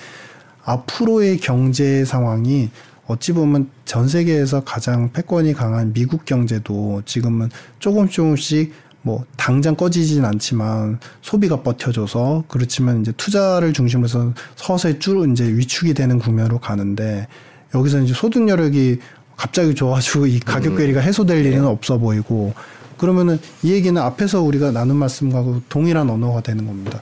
앞으로의 0.63 1.37
경제 1.37 2.03
상황이 2.03 2.71
어찌 3.11 3.33
보면 3.33 3.69
전 3.85 4.07
세계에서 4.07 4.63
가장 4.63 5.11
패권이 5.11 5.53
강한 5.53 5.93
미국 5.93 6.25
경제도 6.25 7.01
지금은 7.05 7.49
조금 7.79 8.07
조금씩 8.07 8.73
뭐 9.01 9.25
당장 9.35 9.75
꺼지진 9.75 10.23
않지만 10.23 10.99
소비가 11.21 11.61
버텨줘서 11.61 12.45
그렇지만 12.47 13.01
이제 13.01 13.11
투자를 13.17 13.73
중심으로 13.73 14.07
해서 14.07 14.33
서서히 14.55 14.99
쭉 14.99 15.29
이제 15.31 15.45
위축이 15.45 15.93
되는 15.93 16.19
국면으로 16.19 16.59
가는데 16.59 17.27
여기서 17.73 18.01
이제 18.01 18.13
소득 18.13 18.47
여력이 18.47 18.99
갑자기 19.35 19.73
좋아지고 19.73 20.27
이 20.27 20.39
가격 20.39 20.73
음. 20.73 20.77
괴리가 20.77 21.01
해소될 21.01 21.45
일은 21.45 21.61
네. 21.61 21.67
없어 21.67 21.97
보이고 21.97 22.53
그러면은 22.97 23.39
이 23.63 23.71
얘기는 23.71 23.99
앞에서 23.99 24.41
우리가 24.41 24.71
나눈 24.71 24.97
말씀과 24.97 25.61
동일한 25.67 26.09
언어가 26.09 26.41
되는 26.41 26.65
겁니다. 26.67 27.01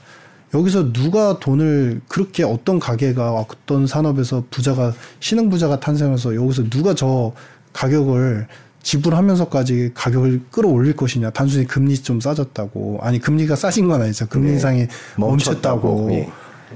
여기서 0.54 0.94
누가 0.94 1.40
돈을 1.40 2.02
그렇게 2.08 2.44
어떤 2.44 2.80
가게가 2.80 3.34
어떤 3.34 3.86
산업에서 3.86 4.44
부자가 4.50 4.94
신흥 5.20 5.50
부자가 5.50 5.80
탄생해서 5.80 6.36
여기서 6.36 6.70
누가 6.70 6.94
저 6.94 7.34
가격을 7.74 8.48
지불하면서까지 8.82 9.92
가격을 9.94 10.42
끌어올릴 10.52 10.96
것이냐 10.96 11.32
단순히 11.32 11.66
금리 11.66 11.96
좀 11.96 12.20
싸졌다고 12.20 13.00
아니 13.02 13.20
금리가 13.20 13.56
싸진 13.56 13.88
건 13.88 14.02
아니죠 14.02 14.28
금리 14.28 14.52
인상이 14.54 14.80
네. 14.80 14.88
멈췄다고, 15.18 16.08
멈췄다고. 16.08 16.12
예. 16.14 16.30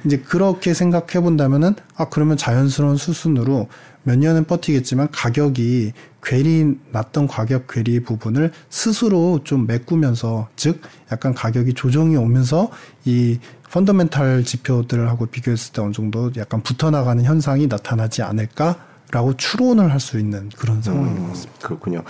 이제 0.06 0.18
그렇게 0.18 0.74
생각해 0.74 1.22
본다면은 1.22 1.76
아 1.96 2.10
그러면 2.10 2.36
자연스러운 2.36 2.98
수순으로 2.98 3.68
몇 4.04 4.18
년은 4.18 4.46
버티겠지만 4.46 5.10
가격이 5.12 5.94
괴리 6.22 6.78
났던 6.92 7.28
가격 7.28 7.68
괴리 7.68 8.02
부분을 8.02 8.52
스스로 8.70 9.40
좀 9.44 9.66
메꾸면서 9.66 10.50
즉 10.56 10.82
약간 11.12 11.34
가격이 11.34 11.74
조정이 11.74 12.16
오면서 12.16 12.70
이 13.06 13.40
펀더멘탈 13.74 14.44
지표들하고 14.44 15.26
비교했을 15.26 15.74
때 15.74 15.82
어느 15.82 15.92
정도 15.92 16.32
약간 16.38 16.62
붙어 16.62 16.92
나가는 16.92 17.24
현상이 17.24 17.66
나타나지 17.66 18.22
않을까 18.22 18.76
라고 19.12 19.36
추론을 19.36 19.92
할 19.92 20.00
수 20.00 20.20
있는 20.20 20.50
그런 20.58 20.82
상황인 20.82 21.20
것 21.22 21.30
같습니다. 21.30 21.54
음, 21.54 21.62
그렇군요. 21.62 22.04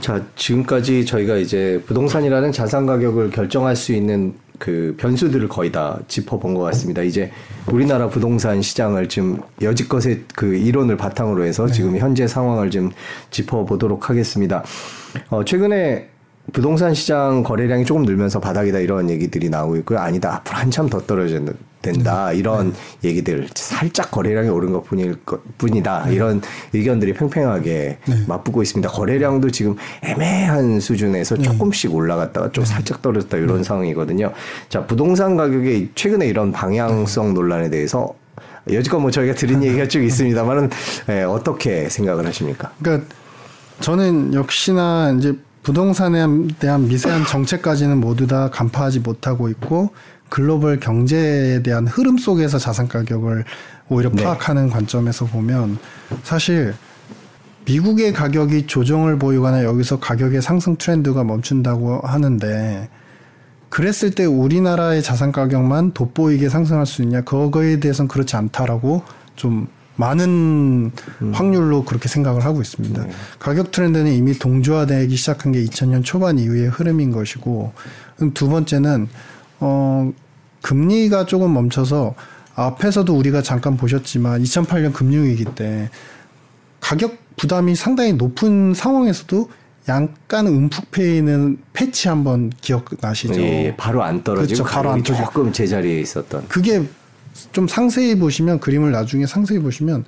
자, 0.00 0.22
지금까지 0.36 1.06
저희가 1.06 1.36
이제 1.36 1.82
부동산이라는 1.86 2.52
자산 2.52 2.84
가격을 2.86 3.30
결정할 3.30 3.76
수 3.76 3.92
있는 3.92 4.34
그 4.58 4.94
변수들을 4.98 5.48
거의 5.48 5.72
다 5.72 5.98
짚어본 6.06 6.52
것 6.54 6.60
같습니다. 6.64 7.02
이제 7.02 7.30
우리나라 7.66 8.08
부동산 8.08 8.60
시장을 8.60 9.08
지금 9.08 9.40
여지껏의 9.62 10.24
그 10.34 10.54
이론을 10.54 10.98
바탕으로 10.98 11.44
해서 11.44 11.66
네. 11.66 11.72
지금 11.72 11.96
현재 11.96 12.26
상황을 12.26 12.70
좀 12.70 12.90
짚어보도록 13.30 14.10
하겠습니다. 14.10 14.62
어, 15.30 15.44
최근에 15.44 16.09
부동산 16.52 16.94
시장 16.94 17.42
거래량이 17.42 17.84
조금 17.84 18.02
늘면서 18.02 18.40
바닥이다 18.40 18.78
이런 18.78 19.10
얘기들이 19.10 19.48
나오고 19.48 19.76
있고요. 19.78 19.98
아니다. 19.98 20.34
앞으로 20.36 20.56
한참 20.56 20.88
더 20.88 21.00
떨어져야 21.00 21.40
된다. 21.82 22.30
네. 22.30 22.38
이런 22.38 22.72
네. 23.00 23.08
얘기들 23.08 23.48
살짝 23.54 24.10
거래량이 24.10 24.48
오른 24.48 24.72
것 24.72 24.84
뿐일 24.84 25.16
것 25.24 25.40
뿐이다. 25.58 26.06
네. 26.06 26.14
이런 26.14 26.42
의견들이 26.72 27.14
팽팽하게 27.14 27.98
네. 28.06 28.24
맞붙고 28.26 28.62
있습니다. 28.62 28.88
거래량도 28.90 29.50
지금 29.50 29.76
애매한 30.02 30.80
수준에서 30.80 31.36
네. 31.36 31.42
조금씩 31.42 31.94
올라갔다가 31.94 32.52
좀 32.52 32.64
네. 32.64 32.70
살짝 32.70 33.02
떨어졌다 33.02 33.36
이런 33.36 33.62
상황이거든요. 33.62 34.32
자, 34.68 34.86
부동산 34.86 35.36
가격의 35.36 35.90
최근에 35.94 36.26
이런 36.26 36.52
방향성 36.52 37.34
논란에 37.34 37.70
대해서 37.70 38.14
여지껏 38.70 39.00
뭐 39.00 39.10
저희가 39.10 39.34
들은 39.34 39.62
얘기가 39.62 39.88
쭉 39.88 40.04
있습니다만은 40.04 40.70
예, 41.08 41.22
어떻게 41.22 41.88
생각을 41.88 42.26
하십니까? 42.26 42.70
그러니까 42.82 43.06
저는 43.80 44.34
역시나 44.34 45.14
이제 45.18 45.34
부동산에 45.70 46.26
대한 46.58 46.88
미세한 46.88 47.24
정책까지는 47.26 47.98
모두 47.98 48.26
다 48.26 48.50
간파하지 48.50 49.00
못하고 49.00 49.48
있고 49.50 49.90
글로벌 50.28 50.80
경제에 50.80 51.62
대한 51.62 51.86
흐름 51.86 52.18
속에서 52.18 52.58
자산 52.58 52.88
가격을 52.88 53.44
오히려 53.88 54.10
네. 54.10 54.24
파악하는 54.24 54.66
네. 54.66 54.72
관점에서 54.72 55.26
보면 55.26 55.78
사실 56.24 56.74
미국의 57.66 58.12
가격이 58.12 58.66
조정을 58.66 59.20
보이거나 59.20 59.62
여기서 59.62 60.00
가격의 60.00 60.42
상승 60.42 60.74
트렌드가 60.74 61.22
멈춘다고 61.22 62.00
하는데 62.00 62.88
그랬을 63.68 64.10
때 64.10 64.24
우리나라의 64.24 65.04
자산 65.04 65.30
가격만 65.30 65.92
돋보이게 65.92 66.48
상승할 66.48 66.84
수 66.84 67.02
있냐 67.02 67.20
그거에 67.20 67.78
대해서는 67.78 68.08
그렇지 68.08 68.34
않다라고 68.34 69.02
좀 69.36 69.68
많은 70.00 70.90
음. 71.22 71.32
확률로 71.34 71.84
그렇게 71.84 72.08
생각을 72.08 72.44
하고 72.44 72.62
있습니다. 72.62 73.04
네. 73.04 73.10
가격 73.38 73.70
트렌드는 73.70 74.12
이미 74.12 74.32
동조화되기 74.38 75.14
시작한 75.14 75.52
게 75.52 75.62
2000년 75.64 76.02
초반 76.04 76.38
이후의 76.38 76.68
흐름인 76.68 77.12
것이고 77.12 77.72
두 78.32 78.48
번째는 78.48 79.08
어 79.60 80.10
금리가 80.62 81.26
조금 81.26 81.52
멈춰서 81.52 82.14
앞에서도 82.54 83.14
우리가 83.14 83.42
잠깐 83.42 83.76
보셨지만 83.76 84.42
2008년 84.42 84.92
금융위기 84.92 85.44
때 85.54 85.90
가격 86.80 87.18
부담이 87.36 87.74
상당히 87.74 88.14
높은 88.14 88.74
상황에서도 88.74 89.50
약간 89.88 90.46
움푹 90.46 90.90
패이는 90.90 91.58
패치 91.72 92.08
한번 92.08 92.50
기억나시죠? 92.60 93.40
예, 93.40 93.74
바로 93.76 94.02
안 94.02 94.22
떨어지고 94.22 94.64
그렇죠, 94.64 94.76
바로 94.76 94.90
안 94.90 95.02
조금 95.02 95.52
제자리에 95.52 96.00
있었던. 96.00 96.48
그게 96.48 96.86
좀 97.52 97.68
상세히 97.68 98.18
보시면 98.18 98.60
그림을 98.60 98.92
나중에 98.92 99.26
상세히 99.26 99.58
보시면 99.58 100.04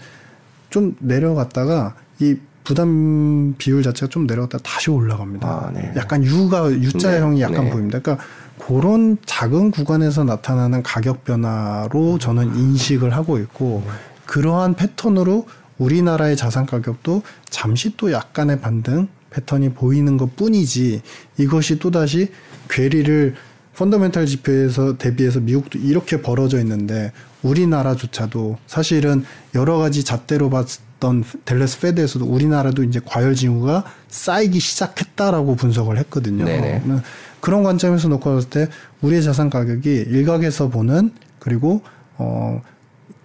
좀 0.70 0.96
내려갔다가 1.00 1.94
이 2.18 2.36
부담 2.64 3.54
비율 3.58 3.82
자체가 3.82 4.08
좀 4.08 4.26
내려갔다 4.26 4.58
다시 4.62 4.90
올라갑니다. 4.90 5.48
아, 5.48 5.70
네. 5.74 5.92
약간 5.96 6.24
U가 6.24 6.70
U자형이 6.70 7.36
네. 7.36 7.42
약간 7.42 7.64
네. 7.64 7.70
보입니다. 7.70 7.98
그러니까 7.98 8.24
그런 8.58 9.18
작은 9.26 9.72
구간에서 9.72 10.24
나타나는 10.24 10.82
가격 10.82 11.24
변화로 11.24 12.18
저는 12.18 12.56
인식을 12.56 13.14
하고 13.14 13.38
있고 13.38 13.82
그러한 14.26 14.74
패턴으로 14.74 15.46
우리나라의 15.78 16.36
자산 16.36 16.66
가격도 16.66 17.22
잠시 17.50 17.96
또 17.96 18.12
약간의 18.12 18.60
반등 18.60 19.08
패턴이 19.30 19.70
보이는 19.70 20.16
것 20.16 20.36
뿐이지 20.36 21.02
이것이 21.38 21.78
또다시 21.78 22.30
괴리를 22.68 23.34
펀더멘탈 23.82 24.26
지표에서 24.26 24.96
대비해서 24.96 25.40
미국도 25.40 25.78
이렇게 25.80 26.22
벌어져 26.22 26.60
있는데 26.60 27.10
우리나라조차도 27.42 28.58
사실은 28.68 29.24
여러 29.56 29.78
가지 29.78 30.04
잣대로 30.04 30.50
봤던 30.50 31.24
델레스 31.44 31.80
페드에서도 31.80 32.24
우리나라도 32.24 32.84
이제 32.84 33.00
과열 33.04 33.34
징후가 33.34 33.84
쌓이기 34.08 34.60
시작했다라고 34.60 35.56
분석을 35.56 35.98
했거든요. 35.98 36.44
네네. 36.44 36.82
그런 37.40 37.64
관점에서 37.64 38.06
놓고 38.06 38.34
봤을 38.34 38.50
때 38.50 38.68
우리의 39.00 39.24
자산 39.24 39.50
가격이 39.50 39.90
일각에서 40.08 40.68
보는 40.68 41.10
그리고 41.40 41.82
어 42.18 42.62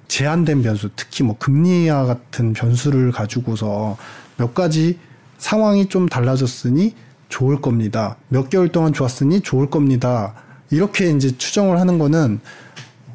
제한된 0.08 0.63
변수, 0.63 0.89
특히 0.96 1.24
뭐 1.24 1.38
금리와 1.38 2.06
같은 2.06 2.54
변수를 2.54 3.12
가지고서 3.12 3.96
몇 4.38 4.56
가지 4.56 4.98
상황이 5.38 5.88
좀 5.88 6.10
달라졌으니 6.10 6.96
좋을 7.30 7.62
겁니다. 7.62 8.15
몇 8.30 8.50
개월 8.50 8.70
동안 8.70 8.93
좋았으니 8.93 9.41
좋을 9.41 9.70
겁니다. 9.70 10.34
이렇게 10.69 11.10
이제 11.10 11.36
추정을 11.38 11.80
하는 11.80 11.97
거는 11.99 12.39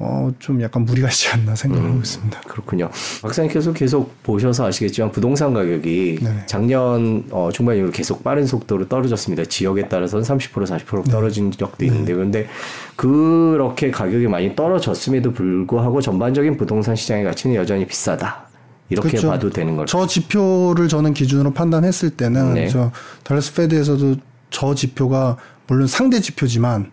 어, 0.04 0.32
좀 0.40 0.60
약간 0.62 0.84
무리가 0.84 1.08
있지 1.08 1.28
않나 1.28 1.54
생각하고 1.54 1.94
음, 1.94 1.98
있습니다. 1.98 2.40
그렇군요. 2.40 2.90
박사님께서 3.22 3.72
계속 3.72 4.20
보셔서 4.24 4.66
아시겠지만 4.66 5.12
부동산 5.12 5.54
가격이 5.54 6.18
네 6.20 6.42
작년 6.46 7.24
어, 7.30 7.50
중반 7.52 7.76
이후로 7.76 7.92
계속 7.92 8.24
빠른 8.24 8.44
속도로 8.44 8.88
떨어졌습니다. 8.88 9.44
지역에 9.44 9.88
따라서는 9.88 10.24
30% 10.24 10.50
40% 10.50 11.08
떨어진 11.08 11.52
적도 11.52 11.76
네. 11.78 11.86
있는데 11.86 12.14
그런데 12.14 12.48
그렇게 12.96 13.92
가격이 13.92 14.26
많이 14.26 14.56
떨어졌음에도 14.56 15.32
불구하고 15.32 16.00
전반적인 16.00 16.56
부동산 16.56 16.96
시장의 16.96 17.24
가치는 17.24 17.54
여전히 17.54 17.86
비싸다. 17.86 18.48
이렇게 18.88 19.10
그렇죠. 19.10 19.28
봐도 19.28 19.50
되는 19.50 19.76
거죠. 19.76 19.86
저 19.86 20.06
지표를 20.06 20.88
저는 20.88 21.14
기준으로 21.14 21.52
판단했을 21.52 22.10
때는 22.10 22.54
네. 22.54 22.68
저 22.68 22.90
달러스 23.22 23.54
페드에서도 23.54 24.16
저 24.50 24.74
지표가 24.74 25.36
물론 25.68 25.86
상대 25.86 26.20
지표지만 26.20 26.90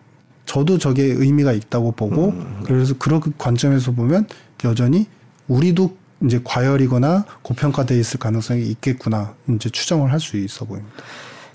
저도 0.50 0.78
저게 0.78 1.04
의미가 1.04 1.52
있다고 1.52 1.92
보고 1.92 2.30
음. 2.30 2.62
그래서 2.64 2.92
그런 2.98 3.20
관점에서 3.38 3.92
보면 3.92 4.26
여전히 4.64 5.06
우리도 5.46 5.96
이제 6.24 6.40
과열이거나 6.42 7.24
고평가돼 7.42 7.96
있을 7.96 8.18
가능성이 8.18 8.66
있겠구나 8.66 9.36
이제 9.48 9.70
추정을 9.70 10.10
할 10.10 10.18
수 10.18 10.36
있어 10.36 10.64
보입니다. 10.64 10.96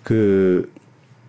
그 0.01 0.71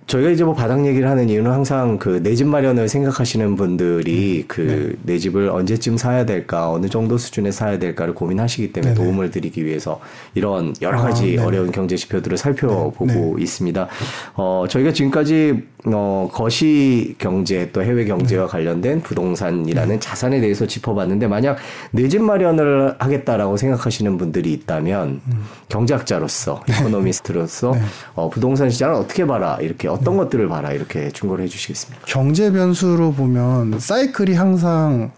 저희가 0.06 0.30
이제 0.30 0.44
뭐 0.44 0.54
바닥 0.54 0.86
얘기를 0.86 1.08
하는 1.10 1.28
이유는 1.28 1.50
항상 1.50 1.98
그 1.98 2.20
내 2.22 2.34
집 2.36 2.46
마련을 2.46 2.88
생각하시는 2.88 3.56
분들이 3.56 4.42
음. 4.42 4.44
그내 4.46 4.92
네. 5.02 5.18
집을 5.18 5.48
언제쯤 5.48 5.96
사야 5.96 6.24
될까 6.24 6.70
어느 6.70 6.88
정도 6.88 7.18
수준에 7.18 7.50
사야 7.50 7.78
될까를 7.78 8.14
고민하시기 8.14 8.72
때문에 8.72 8.94
네네. 8.94 9.04
도움을 9.04 9.30
드리기 9.30 9.64
위해서 9.64 10.00
이런 10.34 10.74
여러 10.82 11.00
가지 11.00 11.36
아, 11.40 11.44
어려운 11.46 11.72
경제 11.72 11.96
지표들을 11.96 12.36
살펴보고 12.36 13.06
네. 13.06 13.42
있습니다. 13.42 13.88
어 14.34 14.64
저희가 14.68 14.92
지금까지 14.92 15.64
어 15.86 16.28
거시 16.32 17.14
경제 17.18 17.70
또 17.72 17.82
해외 17.82 18.04
경제와 18.04 18.46
네. 18.46 18.50
관련된 18.50 19.00
부동산이라는 19.02 19.88
네. 19.94 20.00
자산에 20.00 20.40
대해서 20.40 20.66
짚어봤는데 20.66 21.26
만약 21.26 21.56
내 21.90 22.06
집 22.08 22.22
마련을 22.22 22.94
하겠다라고 23.00 23.56
생각하시는 23.56 24.18
분들이 24.18 24.52
있다면 24.52 25.20
음. 25.26 25.44
경제학자로서 25.68 26.62
네. 26.68 26.74
이코노미스트로서 26.80 27.72
네. 27.72 27.80
어 28.14 28.28
부동산 28.30 28.70
시장을 28.70 28.94
어떻게 28.94 29.26
봐라 29.26 29.58
이렇게 29.60 29.88
어떤 30.00 30.14
네. 30.14 30.24
것들을 30.24 30.48
봐라 30.48 30.72
이렇게 30.72 31.10
충고를 31.10 31.44
해주시겠습니까? 31.44 32.04
경제 32.06 32.50
변수로 32.52 33.12
보면 33.12 33.78
사이클이 33.78 34.34
항상 34.34 35.12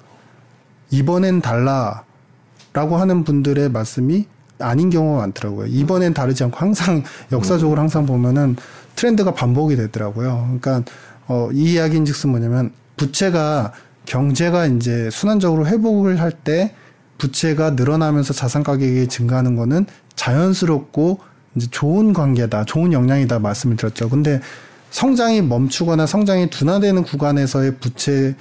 이번엔 0.91 1.41
달라라고 1.43 2.97
하는 2.97 3.25
분들의 3.25 3.71
말씀이 3.71 4.27
아닌 4.61 4.91
경우가 4.91 5.21
많더라고요. 5.21 5.67
이번엔 5.67 6.15
다르지 6.15 6.45
않고 6.45 6.57
항상 6.57 7.05
역사적으로 7.31 7.79
음. 7.79 7.83
항상 7.83 8.07
보면은 8.07 8.57
트렌드가 8.97 9.33
반복이 9.35 9.77
되더라고요. 9.77 10.59
그러니까 10.61 10.91
어, 11.29 11.51
이 11.53 11.75
이야기인즉슨 11.75 12.31
뭐냐면 12.31 12.73
부채가 12.97 13.73
경제가 14.07 14.67
이제 14.67 15.11
순환적으로 15.11 15.67
회복을 15.67 16.21
할 16.21 16.33
때 16.33 16.75
부채가 17.19 17.71
늘어나면서 17.71 18.33
자산 18.33 18.63
가격이 18.63 19.09
증가하는 19.09 19.57
거는 19.57 19.87
자연스럽고 20.15 21.19
이제 21.57 21.67
좋은 21.71 22.13
관계다, 22.13 22.65
좋은 22.65 22.93
영향이다 22.93 23.41
말씀을 23.41 23.77
드렸죠. 23.77 24.09
근데 24.09 24.41
성장이 24.91 25.43
멈추거나 25.43 26.07
성장이 26.07 26.51
둔화되는 26.51 27.03
구간에서의 27.05 27.77
부채 27.77 28.35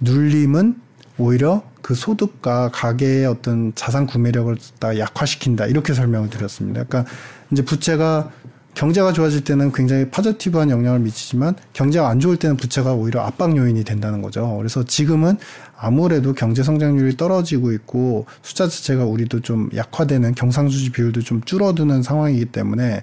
눌림은 0.00 0.76
오히려 1.18 1.62
그 1.82 1.94
소득과 1.94 2.70
가계의 2.72 3.26
어떤 3.26 3.74
자산 3.74 4.06
구매력을 4.06 4.56
다 4.78 4.98
약화시킨다 4.98 5.66
이렇게 5.66 5.92
설명을 5.92 6.30
드렸습니다. 6.30 6.84
그러니까 6.84 7.10
이제 7.52 7.62
부채가 7.62 8.30
경제가 8.74 9.12
좋아질 9.12 9.44
때는 9.44 9.70
굉장히 9.72 10.10
파저티브한 10.10 10.70
영향을 10.70 10.98
미치지만 11.00 11.54
경제가 11.74 12.08
안 12.08 12.18
좋을 12.18 12.36
때는 12.36 12.56
부채가 12.56 12.92
오히려 12.94 13.20
압박 13.20 13.56
요인이 13.56 13.84
된다는 13.84 14.20
거죠. 14.20 14.56
그래서 14.56 14.84
지금은 14.84 15.36
아무래도 15.76 16.32
경제 16.32 16.62
성장률이 16.62 17.16
떨어지고 17.16 17.72
있고 17.72 18.26
숫자 18.42 18.66
자체가 18.68 19.04
우리도 19.04 19.40
좀 19.40 19.70
약화되는 19.74 20.34
경상수지 20.34 20.90
비율도 20.90 21.22
좀 21.22 21.42
줄어드는 21.42 22.02
상황이기 22.02 22.46
때문에 22.46 23.02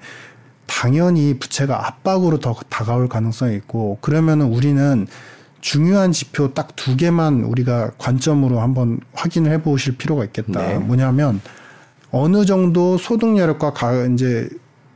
당연히 0.66 1.38
부채가 1.38 1.88
압박으로 1.88 2.40
더 2.40 2.56
다가올 2.70 3.10
가능성이 3.10 3.56
있고 3.58 3.98
그러면은 4.02 4.48
우리는 4.48 5.08
중요한 5.62 6.12
지표 6.12 6.54
딱 6.54 6.72
두 6.76 6.98
개만 6.98 7.44
우리가 7.44 7.92
관점으로 8.00 8.60
한번 8.60 9.00
확인을 9.14 9.52
해 9.52 9.62
보실 9.62 9.98
필요가 9.98 10.26
있겠다. 10.26 10.60
네. 10.60 10.78
뭐냐면 10.80 11.40
어느 12.10 12.44
정도 12.46 12.98
소득 12.98 13.38
여력과 13.38 13.74
가, 13.74 14.06
이제 14.08 14.50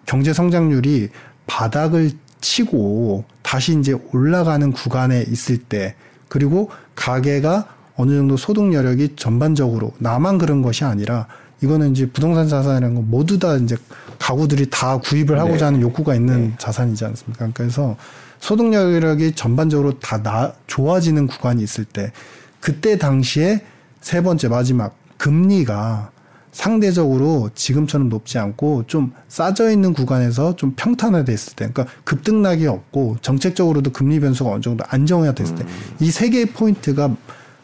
경제 0.08 0.34
성장률이 0.34 1.10
바닥을 1.45 2.12
치고 2.41 3.23
다시 3.43 3.78
이제 3.80 3.95
올라가는 4.13 4.71
구간에 4.71 5.21
있을 5.30 5.58
때 5.58 5.95
그리고 6.28 6.71
가계가 6.95 7.67
어느 7.97 8.15
정도 8.15 8.36
소득 8.36 8.73
여력이 8.73 9.15
전반적으로 9.15 9.93
나만 9.99 10.39
그런 10.39 10.63
것이 10.63 10.84
아니라 10.84 11.28
이거는 11.62 11.91
이제 11.91 12.10
부동산 12.10 12.47
자산이라는 12.47 12.95
건 12.95 13.10
모두 13.10 13.38
다 13.38 13.56
이제 13.58 13.78
가구들이 14.19 14.69
다 14.69 14.97
구입을 14.97 15.39
하고자 15.39 15.58
네. 15.58 15.63
하는 15.65 15.82
욕구가 15.82 16.15
있는 16.15 16.49
네. 16.49 16.54
자산이지 16.58 17.06
않습니까? 17.06 17.49
그래서 17.54 17.95
소득 18.39 18.73
여력이 18.73 19.34
전반적으로 19.34 19.99
다 19.99 20.21
나, 20.21 20.54
좋아지는 20.67 21.28
구간이 21.28 21.63
있을 21.63 21.86
때 21.86 22.12
그때 22.60 22.97
당시에 22.97 23.63
세 24.01 24.21
번째 24.21 24.47
마지막 24.49 24.95
금리가 25.17 26.12
상대적으로 26.51 27.49
지금처럼 27.54 28.08
높지 28.08 28.38
않고 28.38 28.86
좀 28.88 29.12
싸져 29.28 29.69
있는 29.69 29.93
구간에서 29.93 30.56
좀 30.56 30.73
평탄화돼 30.75 31.34
있을 31.34 31.54
때, 31.54 31.69
그러니까 31.69 31.93
급등락이 32.06 32.65
없고 32.65 33.17
정책적으로도 33.21 33.91
금리 33.91 34.21
변수가 34.21 34.49
어느 34.49 34.62
정도 34.62 34.86
안정화 34.88 35.34
됐을 35.34 35.56
때, 35.56 35.63
음. 35.63 35.69
이세 35.99 36.30
개의 36.30 36.45
포인트가 36.45 37.13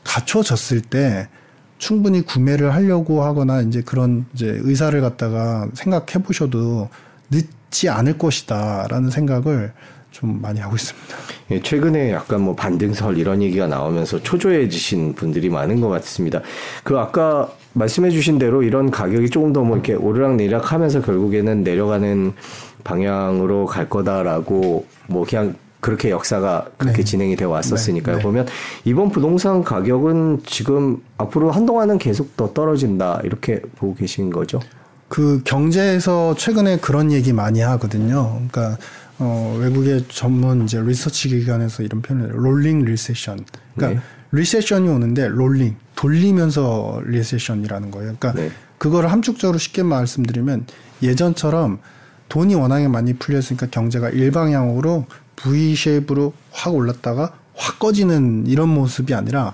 갖춰졌을 0.03 0.81
때 0.81 1.29
충분히 1.82 2.22
구매를 2.22 2.76
하려고 2.76 3.24
하거나 3.24 3.62
이제 3.62 3.82
그런 3.82 4.26
이제 4.36 4.56
의사를 4.62 5.02
갖다가 5.02 5.67
생각해 5.74 6.24
보셔도 6.24 6.89
늦지 7.32 7.89
않을 7.89 8.20
것이다라는 8.20 9.10
생각을 9.10 9.74
좀 10.12 10.39
많이 10.39 10.60
하고 10.60 10.76
있습니다. 10.76 11.08
예, 11.50 11.60
최근에 11.60 12.12
약간 12.12 12.41
뭐 12.41 12.56
반등설 12.56 13.17
이런 13.17 13.41
얘기가 13.41 13.65
나오면서 13.65 14.22
초조해지신 14.22 15.15
분들이 15.15 15.50
많은 15.50 15.82
것 15.82 15.89
같습니다. 15.89 16.41
그 16.84 17.00
아까 17.00 17.52
말씀해주신 17.74 18.38
대로 18.38 18.62
이런 18.62 18.91
가격이 18.91 19.32
조금 19.32 19.52
더 19.52 19.63
뭐 19.63 19.76
이렇게 19.76 19.96
오르락내리락 19.96 20.72
하면서 20.72 21.02
결국에는 21.02 21.63
내려가는 21.63 22.34
방향으로 22.84 23.65
갈 23.65 23.89
거다라고 23.89 24.86
뭐 25.08 25.26
그냥 25.28 25.56
그렇게 25.82 26.12
역사가 26.12 26.67
그렇게 26.78 26.98
네. 26.98 27.04
진행이 27.04 27.36
되어 27.36 27.50
왔었으니까요. 27.50 28.15
네. 28.15 28.20
네. 28.20 28.24
보면 28.24 28.48
이번 28.86 29.10
부동산 29.10 29.63
가격은 29.63 30.44
지금 30.46 31.02
앞으로 31.17 31.52
한동안은 31.52 31.98
계속 31.98 32.38
더 32.38 32.54
떨어진다 32.54 33.22
이렇게 33.24 33.62
보고 33.76 33.96
계신 33.96 34.30
거죠? 34.30 34.62
그 35.10 35.41
경제에서 35.44 36.36
최근에 36.38 36.78
그런 36.78 37.12
얘기 37.12 37.34
많이 37.34 37.60
하거든요. 37.60 38.32
그러니까 38.50 38.78
어, 39.17 39.58
외국의 39.60 40.06
전문 40.08 40.63
이제 40.63 40.80
리서치 40.80 41.30
기관에서 41.30 41.84
이런 41.84 42.02
표현을 42.02 42.32
rolling 42.34 42.86
recession. 42.86 43.43
그러니까 43.76 44.00
네. 44.00 44.06
recession이 44.32 44.88
오는데 44.88 45.28
rolling 45.27 45.75
돌리면서 45.96 47.02
recession이라는 47.06 47.91
거예요. 47.91 48.15
그러니까 48.17 48.34
네. 48.34 48.52
그거를 48.78 49.12
함축적으로 49.12 49.58
쉽게 49.58 49.84
말씀드리면 49.84 50.65
예전처럼 51.04 51.80
돈이 52.30 52.56
워낙에 52.56 52.88
많이 52.88 53.13
풀렸으니까 53.13 53.67
경제가 53.70 54.10
일방향으로 54.10 55.06
V 55.36 55.76
쉐입으로 55.76 56.34
확 56.52 56.74
올랐다가 56.74 57.34
확 57.56 57.80
꺼지는 57.80 58.46
이런 58.48 58.70
모습이 58.70 59.13
아니라 59.13 59.54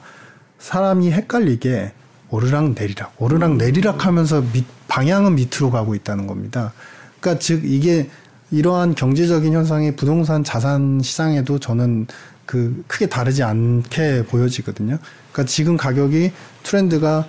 사람이 0.60 1.12
헷갈리게 1.12 1.94
오르락 2.30 2.74
내리락 2.74 3.14
오르락 3.18 3.56
내리락 3.58 4.06
하면서 4.06 4.42
밑, 4.42 4.66
방향은 4.88 5.36
밑으로 5.36 5.72
가고 5.72 5.96
있다는 5.96 6.28
겁니다. 6.28 6.74
그러니까 7.20 7.40
즉 7.40 7.64
이게 7.66 8.10
이러한 8.52 8.96
경제적인 8.96 9.54
현상이 9.54 9.96
부동산 9.96 10.44
자산 10.44 11.02
시장에도 11.02 11.60
저는 11.60 12.08
그 12.46 12.84
크게 12.88 13.08
다르지 13.08 13.44
않게 13.44 14.26
보여지거든요. 14.26 14.98
그러니까 15.32 15.52
지금 15.52 15.78
가격이 15.78 16.32
트렌드가 16.64 17.28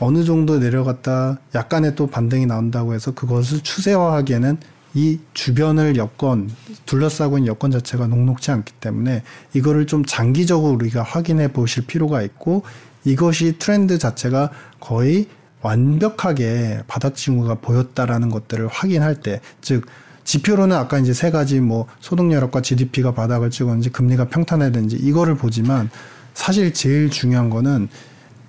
어느 0.00 0.24
정도 0.24 0.58
내려갔다 0.58 1.38
약간의 1.54 1.94
또 1.94 2.06
반등이 2.06 2.46
나온다고 2.46 2.94
해서 2.94 3.12
그것을 3.12 3.60
추세화하기에는 3.60 4.58
이 4.94 5.18
주변을 5.34 5.96
여건 5.96 6.50
둘러싸고 6.86 7.38
있는 7.38 7.48
여건 7.48 7.70
자체가 7.70 8.06
녹록지 8.06 8.50
않기 8.50 8.72
때문에 8.74 9.22
이거를 9.52 9.86
좀 9.86 10.04
장기적으로 10.04 10.74
우리가 10.74 11.02
확인해 11.02 11.48
보실 11.52 11.86
필요가 11.86 12.22
있고 12.22 12.62
이것이 13.04 13.58
트렌드 13.58 13.98
자체가 13.98 14.50
거의 14.80 15.26
완벽하게 15.62 16.82
바닥 16.86 17.16
징후가 17.16 17.56
보였다라는 17.56 18.30
것들을 18.30 18.68
확인할 18.68 19.20
때 19.20 19.40
즉 19.60 19.86
지표로는 20.24 20.76
아까 20.76 20.98
이제 20.98 21.12
세 21.12 21.30
가지 21.30 21.60
뭐 21.60 21.86
소득 22.00 22.32
여력과 22.32 22.62
GDP가 22.62 23.12
바닥을 23.12 23.50
찍었는지 23.50 23.90
금리가 23.90 24.28
평탄해야되는지 24.28 24.96
이거를 24.96 25.36
보지만 25.36 25.90
사실 26.32 26.72
제일 26.72 27.10
중요한 27.10 27.50
거는 27.50 27.88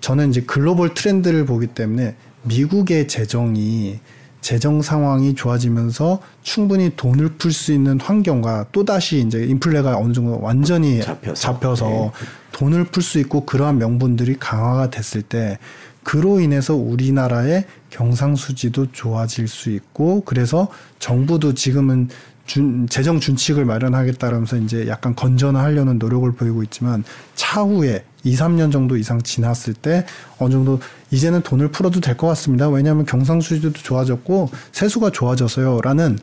저는 0.02 0.30
이제 0.30 0.42
글로벌 0.42 0.94
트렌드를 0.94 1.46
보기 1.46 1.68
때문에 1.68 2.16
미국의 2.44 3.08
재정이 3.08 4.00
재정 4.46 4.84
상황이 4.84 5.34
좋아지면서 5.34 6.20
충분히 6.44 6.96
돈을 6.96 7.30
풀 7.30 7.52
수 7.52 7.74
있는 7.74 8.00
환경과 8.00 8.68
또다시 8.72 9.22
이제 9.26 9.44
인플레가 9.44 9.98
어느 9.98 10.14
정도 10.14 10.40
완전히 10.40 11.02
잡혀서, 11.02 11.34
잡혀서 11.34 11.88
네. 11.88 12.12
돈을 12.52 12.84
풀 12.84 13.02
수 13.02 13.18
있고 13.18 13.48
그러한 13.48 13.80
명분들이 13.80 14.36
강화가 14.40 14.92
됐을 14.92 15.24
때 15.24 15.58
그로 16.04 16.40
인해서 16.40 16.76
우리나라의 16.76 17.66
경상수지도 17.90 18.92
좋아질 18.92 19.48
수 19.48 19.72
있고 19.72 20.22
그래서 20.26 20.68
정부도 21.00 21.56
지금은 21.56 22.10
준, 22.46 22.88
재정 22.88 23.20
준칙을 23.20 23.66
마련하겠다라면서 23.66 24.58
이제 24.58 24.88
약간 24.88 25.16
건전화하려는 25.16 25.98
노력을 25.98 26.32
보이고 26.34 26.62
있지만 26.64 27.04
차후에 27.36 28.04
2, 28.24 28.36
3년 28.36 28.72
정도 28.72 28.98
이상 28.98 29.22
지났을 29.22 29.74
때 29.74 30.06
어느 30.38 30.52
정도 30.52 30.80
이제는 31.12 31.42
돈을 31.42 31.70
풀어도 31.70 32.00
될 32.02 32.16
것 32.18 32.28
같습니다. 32.28 32.70
왜냐하면 32.70 33.06
경상수지도 33.06 33.74
좋아졌고 33.74 34.50
세수가 34.72 35.12
좋아져서요라는 35.12 36.20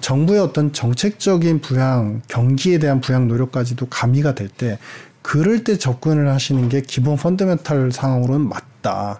정부의 0.00 0.40
어떤 0.40 0.72
정책적인 0.72 1.60
부양, 1.60 2.22
경기에 2.28 2.78
대한 2.78 3.00
부양 3.00 3.26
노력까지도 3.28 3.86
가미가 3.86 4.34
될 4.34 4.48
때 4.48 4.78
그럴 5.22 5.64
때 5.64 5.78
접근을 5.78 6.28
하시는 6.28 6.68
게 6.68 6.82
기본 6.82 7.16
펀더멘탈 7.16 7.90
상황으로는 7.92 8.48
맞다. 8.48 9.18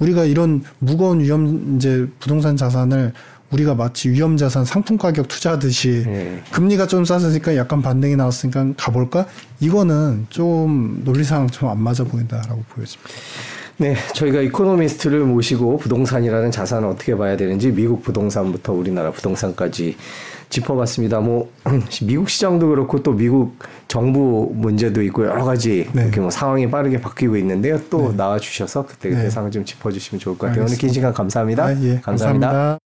우리가 0.00 0.24
이런 0.24 0.64
무거운 0.80 1.20
위험 1.20 1.76
이제 1.76 2.08
부동산 2.18 2.56
자산을 2.56 3.12
우리가 3.52 3.74
마치 3.74 4.10
위험 4.10 4.36
자산 4.36 4.64
상품 4.64 4.96
가격 4.96 5.28
투자하듯이 5.28 6.04
네. 6.06 6.42
금리가 6.52 6.86
좀 6.86 7.04
싸서니까 7.04 7.56
약간 7.56 7.82
반등이 7.82 8.16
나왔으니까 8.16 8.74
가볼까? 8.76 9.26
이거는 9.60 10.26
좀 10.30 11.02
논리상 11.04 11.48
좀 11.48 11.68
안 11.70 11.80
맞아 11.80 12.04
보인다라고 12.04 12.62
보여집니다. 12.68 13.10
네, 13.76 13.96
저희가 14.14 14.40
이코노미스트를 14.42 15.20
모시고 15.20 15.78
부동산이라는 15.78 16.50
자산을 16.50 16.88
어떻게 16.88 17.16
봐야 17.16 17.36
되는지 17.36 17.70
미국 17.72 18.02
부동산부터 18.02 18.72
우리나라 18.74 19.10
부동산까지 19.10 19.96
짚어봤습니다. 20.50 21.20
뭐 21.20 21.50
미국 22.04 22.28
시장도 22.28 22.68
그렇고 22.68 23.02
또 23.02 23.12
미국 23.12 23.56
정부 23.88 24.50
문제도 24.54 25.00
있고 25.02 25.24
여러 25.24 25.44
가지 25.44 25.88
네. 25.92 26.02
이렇게 26.02 26.20
뭐 26.20 26.28
상황이 26.30 26.70
빠르게 26.70 27.00
바뀌고 27.00 27.36
있는데요. 27.38 27.80
또 27.88 28.10
네. 28.10 28.16
나와 28.16 28.38
주셔서 28.38 28.84
그때 28.84 29.08
그때 29.10 29.22
네. 29.24 29.30
상을 29.30 29.50
좀 29.50 29.64
짚어주시면 29.64 30.20
좋을 30.20 30.36
것 30.36 30.48
같아요. 30.48 30.62
알겠습니다. 30.64 30.72
오늘 30.72 30.78
긴 30.78 30.92
시간 30.92 31.14
감사합니다. 31.14 31.64
아, 31.64 31.70
예, 31.70 32.00
감사합니다. 32.02 32.48
감사합니다. 32.48 32.89